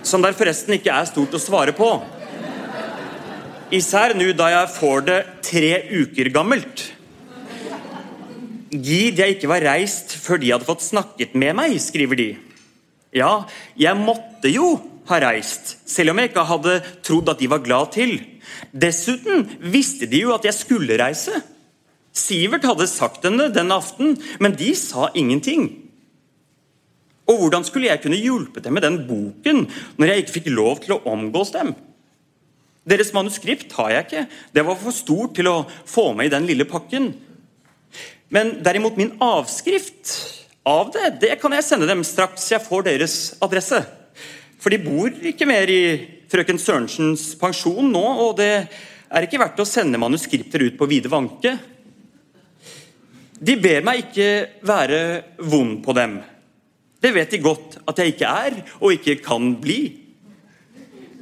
[0.03, 1.91] Som der forresten ikke er stort å svare på.
[3.73, 5.73] Især nå da jeg får det tre
[6.03, 6.85] uker gammelt.
[8.73, 12.31] Gid jeg ikke var reist før de hadde fått snakket med meg, skriver de.
[13.13, 13.45] Ja,
[13.77, 14.75] jeg måtte jo
[15.11, 18.15] ha reist, selv om jeg ikke hadde trodd at de var glad til.
[18.73, 21.43] Dessuten visste de jo at jeg skulle reise.
[22.13, 25.82] Sivert hadde sagt henne den aften, men de sa ingenting.
[27.33, 29.65] Og hvordan skulle jeg kunne hjulpet dem med den boken
[29.97, 31.73] når jeg ikke fikk lov til å omgås dem?
[32.89, 34.23] Deres manuskript har jeg ikke,
[34.53, 37.13] det var for stort til å få med i den lille pakken.
[38.35, 40.11] Men derimot min avskrift
[40.67, 43.83] av det, det kan jeg sende dem straks jeg får deres adresse.
[44.63, 45.83] For de bor ikke mer i
[46.31, 48.51] frøken Sørensens pensjon nå, og det
[49.13, 51.55] er ikke verdt å sende manuskripter ut på vide vanke.
[53.43, 54.29] De ber meg ikke
[54.67, 55.01] være
[55.51, 56.21] vond på dem.
[57.03, 59.81] Det vet de godt at jeg ikke er, og ikke kan bli.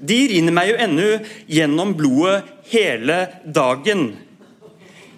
[0.00, 1.08] De rinner meg jo ennå
[1.48, 4.10] gjennom blodet hele dagen.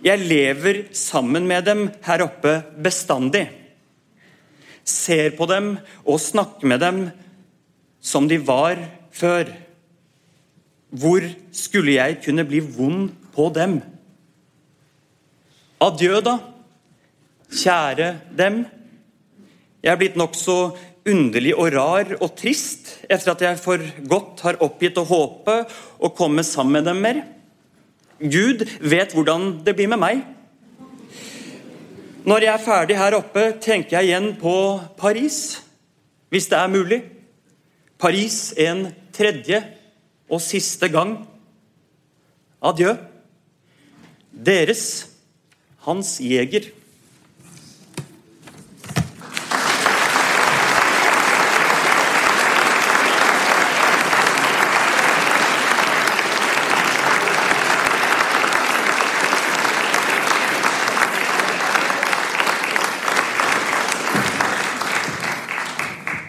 [0.03, 3.45] Jeg lever sammen med dem her oppe bestandig.
[4.83, 7.03] Ser på dem og snakker med dem
[8.03, 8.81] som de var
[9.15, 9.51] før.
[10.91, 13.79] Hvor skulle jeg kunne bli vond på dem?
[15.83, 16.37] Adjø, da,
[17.51, 18.65] kjære dem.
[19.83, 20.57] Jeg er blitt nokså
[21.11, 25.57] underlig og rar og trist etter at jeg for godt har oppgitt å håpe
[25.99, 27.23] å komme sammen med dem mer.
[28.23, 30.23] Gud vet hvordan det blir med meg.
[32.23, 34.55] Når jeg er ferdig her oppe, tenker jeg igjen på
[35.01, 35.59] Paris,
[36.31, 37.01] hvis det er mulig.
[37.99, 39.59] Paris en tredje
[40.31, 41.17] og siste gang.
[42.63, 42.95] Adjø.
[44.31, 44.85] Deres
[45.83, 46.71] Hans Jæger.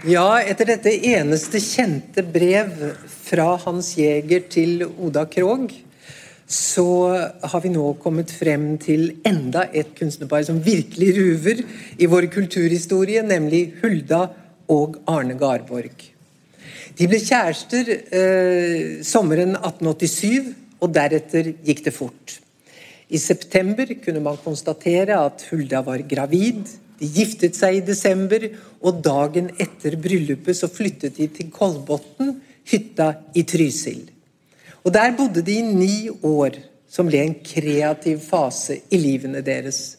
[0.03, 2.73] Ja, etter dette eneste kjente brev
[3.07, 5.69] fra Hans Jæger til Oda Krog,
[6.43, 6.87] så
[7.39, 11.63] har vi nå kommet frem til enda et kunstnerpar som virkelig ruver
[11.95, 14.25] i vår kulturhistorie, nemlig Hulda
[14.75, 15.95] og Arne Garborg.
[16.99, 20.51] De ble kjærester eh, sommeren 1887,
[20.83, 22.41] og deretter gikk det fort.
[23.07, 26.67] I september kunne man konstatere at Hulda var gravid.
[26.99, 28.45] De giftet seg i desember,
[28.83, 32.35] og dagen etter bryllupet så flyttet de til Kolbotn,
[32.69, 34.05] hytta i Trysil.
[34.83, 39.97] Og Der bodde de i ni år, som ble en kreativ fase i livene deres.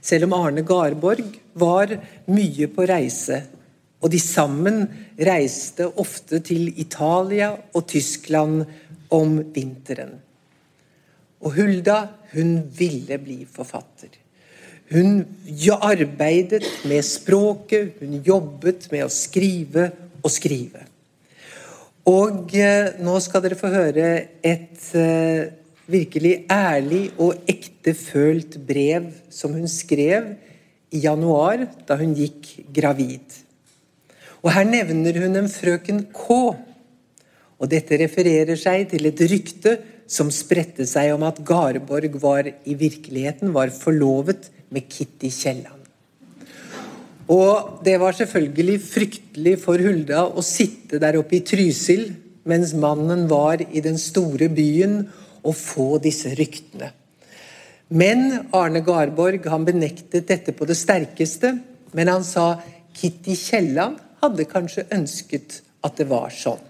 [0.00, 1.24] Selv om Arne Garborg
[1.58, 1.96] var
[2.30, 3.40] mye på reise,
[4.00, 4.84] og de sammen
[5.18, 8.66] reiste ofte til Italia og Tyskland
[9.10, 10.12] om vinteren.
[11.42, 11.96] Og Hulda,
[12.34, 14.12] hun ville bli forfatter.
[14.86, 15.24] Hun
[15.82, 19.88] arbeidet med språket, hun jobbet med å skrive
[20.22, 20.84] og skrive.
[22.06, 24.10] Og eh, nå skal dere få høre
[24.46, 25.48] et eh,
[25.90, 30.36] virkelig ærlig og ektefølt brev som hun skrev
[30.94, 33.42] i januar, da hun gikk gravid.
[34.44, 36.38] Og Her nevner hun en frøken K.
[37.56, 39.74] Og Dette refererer seg til et rykte
[40.06, 45.82] som spredte seg om at Garborg var i virkeligheten var forlovet med Kitty Kielland.
[47.32, 52.06] Og det var selvfølgelig fryktelig for Hulda å sitte der oppe i Trysil
[52.46, 55.00] mens mannen var i den store byen
[55.42, 56.92] og få disse ryktene.
[57.88, 61.52] Men Arne Garborg han benektet dette på det sterkeste.
[61.94, 62.56] Men han sa
[62.96, 66.62] Kitty Kielland hadde kanskje ønsket at det var sånn.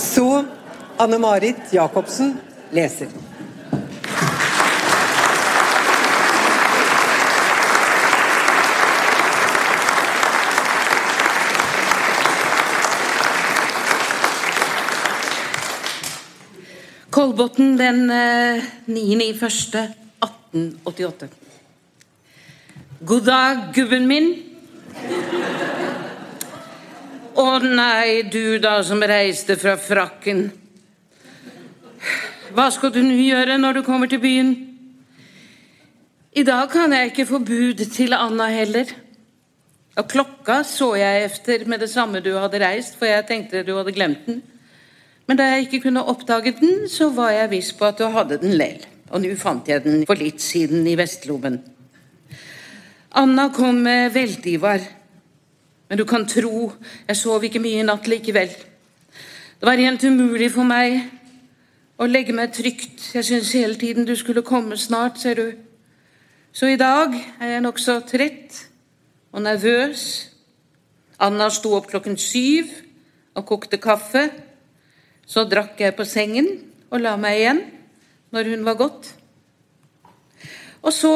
[0.00, 0.26] Så
[1.00, 2.34] Anne Marit Jacobsen
[2.76, 3.12] leser.
[17.10, 18.12] Kolbotn den
[18.86, 21.28] 9.1.1888.
[23.00, 24.42] God dag, gubben min.
[27.34, 30.54] Å nei, du da som reiste fra frakken.
[32.54, 34.54] Hva skal du nå gjøre når du kommer til byen?
[36.30, 38.86] I dag kan jeg ikke få bud til Anna heller.
[39.98, 43.74] Og klokka så jeg efter med det samme du hadde reist, for jeg tenkte du
[43.80, 44.46] hadde glemt den.
[45.30, 48.40] Men da jeg ikke kunne oppdage den, så var jeg viss på at du hadde
[48.42, 48.80] den lell.
[49.14, 51.60] Og nå fant jeg den for litt siden i vestlommen.
[53.14, 54.82] Anna kom med Veldivar.
[55.86, 56.72] Men du kan tro,
[57.06, 58.50] jeg sov ikke mye i natt likevel.
[58.50, 60.98] Det var rent umulig for meg
[61.94, 62.98] å legge meg trygt.
[63.14, 65.48] Jeg syns hele tiden du skulle komme snart, ser du.
[66.50, 68.64] Så i dag er jeg nokså trett
[69.30, 70.04] og nervøs.
[71.22, 72.74] Anna sto opp klokken syv
[73.38, 74.49] og kokte kaffe.
[75.30, 76.48] Så drakk jeg på sengen
[76.90, 77.60] og la meg igjen
[78.34, 79.10] når hun var gått.
[80.80, 81.12] Og så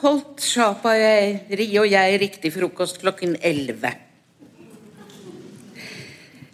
[0.00, 3.90] holdt Sjapa og jeg riktig frokost klokken elleve.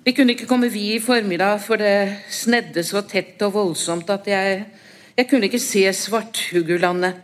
[0.04, 4.26] Vi kunne ikke komme vi i formiddag, for det snedde så tett og voldsomt at
[4.28, 4.64] jeg,
[5.16, 7.22] jeg kunne ikke se Svarthugulandet.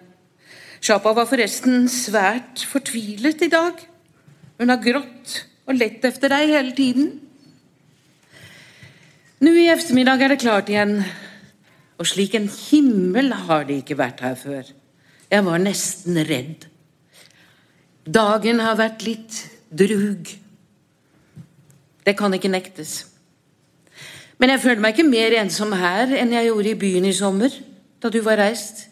[0.80, 3.82] Sjapa var forresten svært fortvilet i dag.
[4.60, 5.34] Hun har grått
[5.68, 7.10] og lett efter deg hele tiden.
[9.40, 10.98] Nå i eftermiddag er det klart igjen,
[11.96, 14.66] og slik en himmel har det ikke vært her før.
[15.32, 16.66] Jeg var nesten redd.
[18.04, 19.38] Dagen har vært litt
[19.72, 20.28] drug.
[22.04, 22.92] Det kan ikke nektes.
[24.36, 27.56] Men jeg føler meg ikke mer ensom her enn jeg gjorde i byen i sommer,
[27.96, 28.90] da du var reist.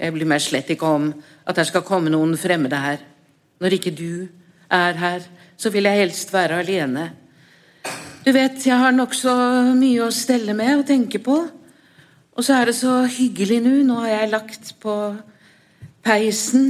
[0.00, 1.10] Jeg blir meg slett ikke om
[1.44, 3.04] at det skal komme noen fremmede her.
[3.60, 4.24] Når ikke du
[4.72, 5.28] er her,
[5.60, 7.10] så vil jeg helst være alene.
[8.26, 9.32] Du vet, jeg har nokså
[9.78, 11.36] mye å stelle med og tenke på.
[12.34, 13.74] Og så er det så hyggelig nå.
[13.86, 14.94] Nå har jeg lagt på
[16.02, 16.64] peisen,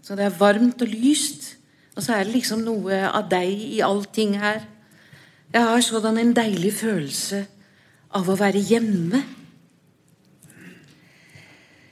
[0.00, 1.50] så det er varmt og lyst.
[1.92, 4.64] Og så er det liksom noe av deg i allting her.
[5.52, 7.42] Jeg har sådan en deilig følelse
[8.16, 9.20] av å være hjemme.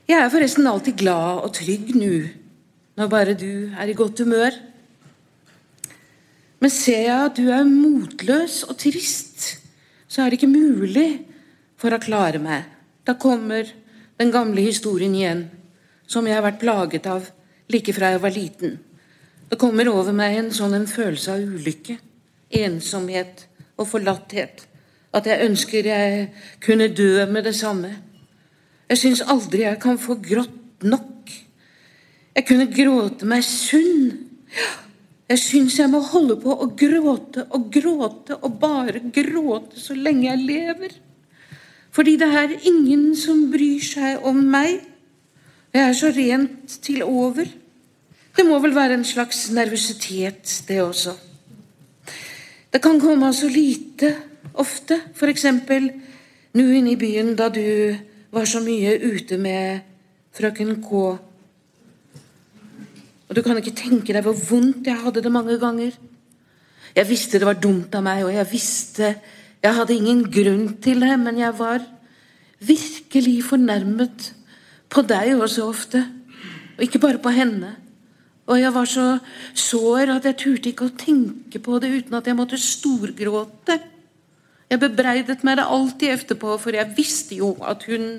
[0.09, 2.15] Jeg er forresten alltid glad og trygg nå,
[2.97, 4.57] når bare du er i godt humør.
[6.61, 9.47] Men ser jeg at du er motløs og trist,
[10.11, 11.09] så er det ikke mulig
[11.81, 12.67] for å klare meg.
[13.07, 13.69] Da kommer
[14.21, 15.47] den gamle historien igjen,
[16.07, 17.29] som jeg har vært plaget av
[17.71, 18.79] like fra jeg var liten.
[19.51, 21.97] Det kommer over meg en sånn en følelse av ulykke,
[22.61, 23.47] ensomhet
[23.81, 24.67] og forlatthet
[25.17, 26.27] at jeg ønsker jeg
[26.63, 27.91] kunne dø med det samme.
[28.91, 31.31] Jeg syns aldri jeg kan få grått nok.
[32.35, 34.29] Jeg kunne gråte meg sunn.
[35.31, 40.27] Jeg syns jeg må holde på å gråte og gråte og bare gråte så lenge
[40.27, 40.97] jeg lever.
[41.95, 44.81] Fordi det er ingen som bryr seg om meg.
[45.71, 47.47] Jeg er så rent til over.
[48.35, 51.15] Det må vel være en slags nervøsitet, det også.
[52.71, 54.15] Det kan komme så lite
[54.59, 54.99] ofte.
[55.15, 55.47] F.eks.
[56.55, 57.95] nå inne i byen da du
[58.35, 59.87] var så mye ute med
[60.35, 61.19] frøken K.
[63.31, 65.95] Og du kan ikke tenke deg hvor vondt jeg hadde det mange ganger.
[66.97, 69.15] Jeg visste det var dumt av meg, og jeg visste
[69.61, 71.85] jeg hadde ingen grunn til det, men jeg var
[72.65, 74.31] virkelig fornærmet
[74.91, 76.01] på deg også ofte,
[76.77, 77.75] og ikke bare på henne.
[78.51, 79.07] Og jeg var så
[79.55, 83.77] sår at jeg turte ikke å tenke på det uten at jeg måtte storgråte.
[84.71, 88.17] Jeg bebreidet meg det alltid etterpå, for jeg visste jo at hun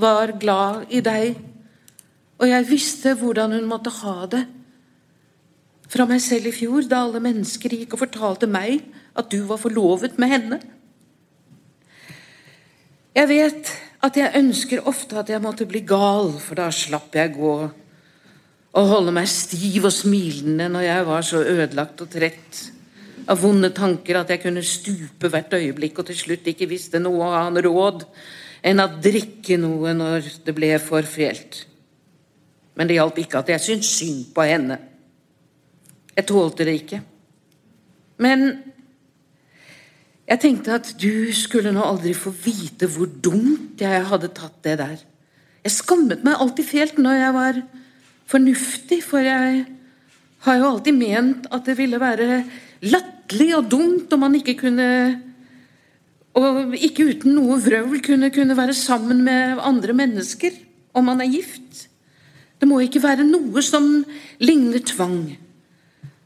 [0.00, 1.36] var glad i deg.
[2.40, 4.46] Og jeg visste hvordan hun måtte ha det.
[5.90, 8.84] Fra meg selv i fjor, da alle mennesker gikk og fortalte meg
[9.18, 10.60] at du var forlovet med henne.
[13.16, 17.34] Jeg vet at jeg ønsker ofte at jeg måtte bli gal, for da slapp jeg
[17.36, 17.54] gå
[18.70, 22.60] og holde meg stiv og smilende når jeg var så ødelagt og trett
[23.30, 27.32] av vonde tanker at jeg kunne stupe hvert øyeblikk og til slutt ikke visste noe
[27.34, 28.06] annet råd
[28.66, 31.64] enn å drikke noe når det ble for fælt.
[32.80, 34.78] Men det hjalp ikke at jeg syntes synd på henne.
[36.16, 37.02] Jeg tålte det ikke.
[38.24, 38.48] Men
[40.30, 44.76] Jeg tenkte at du skulle nå aldri få vite hvor dumt jeg hadde tatt det
[44.78, 45.00] der.
[45.66, 47.58] Jeg skammet meg alltid fælt når jeg var
[48.30, 49.64] fornuftig, for jeg
[50.46, 52.44] har jo alltid ment at det ville være
[52.86, 54.86] latterlig og dumt om man ikke kunne
[56.38, 60.54] Og ikke uten noe vrøvl kunne, kunne være sammen med andre mennesker
[60.94, 61.89] om man er gift.
[62.60, 63.86] Det må ikke være noe som
[64.44, 65.22] ligner tvang.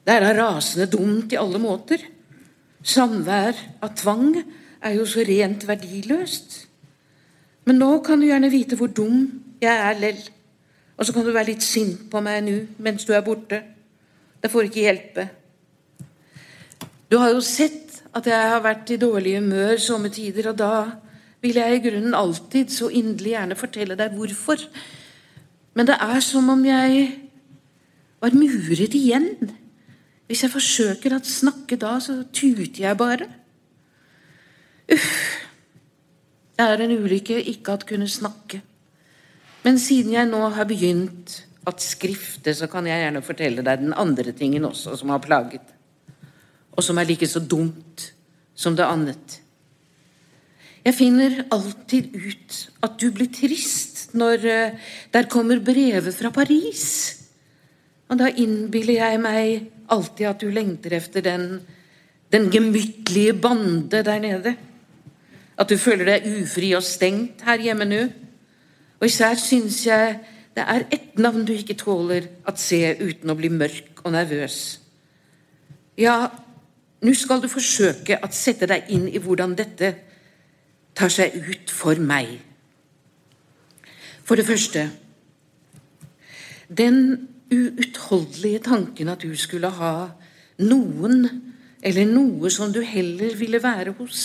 [0.04, 2.02] Det er da rasende dumt i alle måter.
[2.84, 4.34] Samvær av tvang
[4.84, 6.56] er jo så rent verdiløst.
[7.64, 9.22] Men nå kan du gjerne vite hvor dum
[9.62, 10.20] jeg er lell.
[10.98, 13.62] Og så kan du være litt sint på meg nå mens du er borte.
[14.42, 15.28] Det får ikke hjelpe.
[17.08, 20.74] Du har jo sett at jeg har vært i dårlig humør somme tider, og da
[21.42, 24.60] vil jeg i grunnen alltid så inderlig gjerne fortelle deg hvorfor.
[25.74, 27.06] Men det er som om jeg
[28.22, 29.32] var muret igjen.
[30.28, 33.28] Hvis jeg forsøker å snakke da, så tuter jeg bare.
[34.92, 35.40] Uff.
[36.54, 38.60] Det er en ulykke ikke at kunne snakke.
[39.64, 43.96] Men siden jeg nå har begynt at skrifte, så kan jeg gjerne fortelle deg den
[43.96, 45.64] andre tingen også som har plaget,
[46.76, 48.10] og som er like så dumt
[48.54, 49.40] som det annet.
[50.84, 56.84] Jeg finner alltid ut at du blir trist når uh, der kommer brevet fra Paris.
[58.08, 61.48] Og da innbiller jeg meg alltid at du lengter efter den,
[62.32, 64.54] den gemyttlige bande der nede.
[65.58, 68.04] At du føler deg ufri og stengt her hjemme nå.
[69.00, 70.18] Og især syns jeg
[70.54, 74.58] det er ett navn du ikke tåler at se uten å bli mørk og nervøs.
[75.98, 76.28] Ja,
[77.02, 79.90] nå skal du forsøke å sette deg inn i hvordan dette
[80.94, 82.36] tar seg ut for meg.
[84.24, 84.90] For det første
[86.68, 90.08] Den uutholdelige tanken at du skulle ha
[90.58, 91.26] noen
[91.84, 94.22] eller noe som du heller ville være hos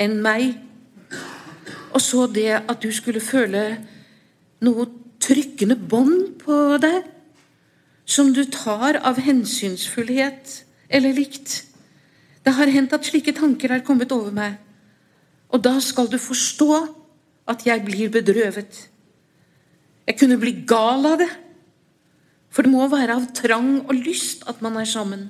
[0.00, 0.52] enn meg.
[1.96, 3.62] Og så det at du skulle føle
[4.60, 4.86] noe
[5.24, 7.08] trykkende bånd på deg
[8.10, 10.60] som du tar av hensynsfullhet
[10.90, 11.62] eller likt.
[12.44, 14.56] Det har hendt at slike tanker er kommet over meg,
[15.50, 16.70] og da skal du forstå
[17.50, 18.89] at jeg blir bedrøvet.
[20.10, 21.28] Jeg kunne bli gal av det,
[22.50, 25.28] for det må være av trang og lyst at man er sammen.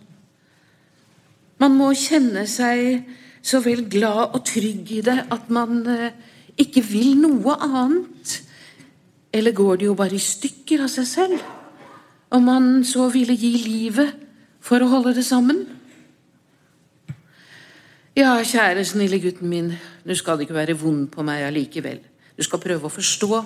[1.60, 3.02] Man må kjenne seg
[3.44, 6.16] så vel glad og trygg i det at man eh,
[6.56, 8.38] ikke vil noe annet
[9.36, 11.44] eller går det jo bare i stykker av seg selv?
[12.32, 14.16] Om man så ville gi livet
[14.64, 15.60] for å holde det sammen?
[18.16, 19.74] Ja, kjære, snille gutten min,
[20.08, 22.00] du skal ikke være vond på meg allikevel.
[22.32, 23.44] Du skal prøve å forstå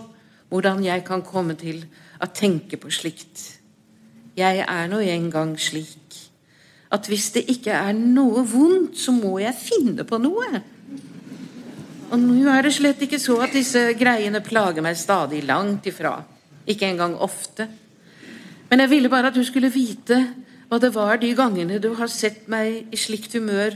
[0.54, 1.80] hvordan jeg kan komme til
[2.22, 3.40] å tenke på slikt.
[4.38, 6.20] Jeg er nå engang slik
[6.94, 10.60] at hvis det ikke er noe vondt, så må jeg finne på noe.
[12.12, 16.20] Og nå er det slett ikke så at disse greiene plager meg stadig langt ifra.
[16.70, 17.66] Ikke engang ofte.
[18.70, 20.20] Men jeg ville bare at du skulle vite
[20.70, 23.74] hva det var de gangene du har sett meg i slikt humør.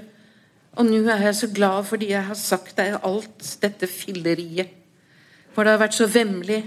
[0.79, 4.78] Og nå er jeg så glad fordi jeg har sagt deg alt dette filleriet.
[5.59, 6.61] For det har vært så vemmelig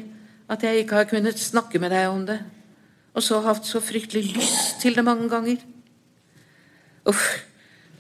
[0.52, 2.42] at jeg ikke har kunnet snakke med deg om det.
[3.16, 5.62] Og så hatt så fryktelig lyst til det mange ganger.
[7.08, 7.22] Uff,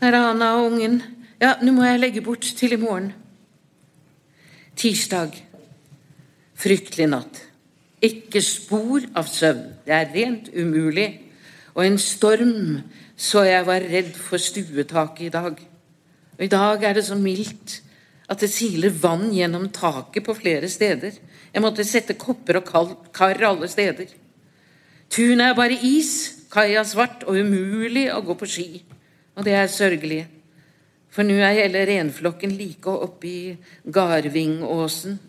[0.01, 0.97] der er Anna og ungen.
[1.39, 3.13] Ja, nå må jeg legge bort til i morgen.
[4.75, 5.37] Tirsdag.
[6.59, 7.39] Fryktelig natt.
[8.03, 9.69] Ikke spor av søvn.
[9.87, 11.07] Det er rent umulig.
[11.71, 12.81] Og en storm
[13.15, 15.55] så jeg var redd for stuetaket i dag.
[16.35, 17.79] Og i dag er det så mildt
[18.31, 21.17] at det siler vann gjennom taket på flere steder.
[21.51, 22.69] Jeg måtte sette kopper og
[23.11, 24.13] kar alle steder.
[25.11, 28.69] Tunet er bare is, kaia svart og umulig å gå på ski.
[29.35, 30.21] Og det er sørgelig.
[31.11, 33.41] For nå er hele renflokken like oppe i
[33.83, 35.19] Garvingåsen.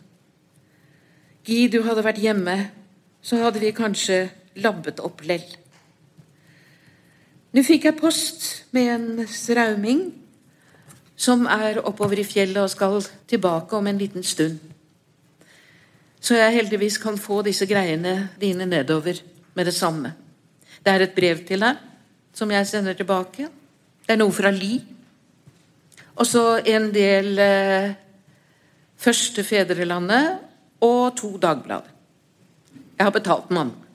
[1.42, 2.56] Gi du hadde vært hjemme,
[3.22, 4.28] så hadde vi kanskje
[4.62, 5.42] labbet opp lell.
[7.52, 10.04] Nå fikk jeg post med en strauming
[11.22, 12.98] som er oppover i fjellet og skal
[13.30, 14.58] tilbake om en liten stund.
[16.22, 19.18] Så jeg heldigvis kan få disse greiene dine nedover
[19.54, 20.12] med det samme.
[20.82, 21.78] Det er et brev til deg
[22.34, 23.48] som jeg sender tilbake.
[24.02, 24.76] Det er noe fra Li.
[26.18, 27.92] Og så en del eh,
[29.02, 30.38] Første Fedrelandet
[30.82, 31.88] og to Dagblad.
[32.98, 33.91] Jeg har betalt mamma.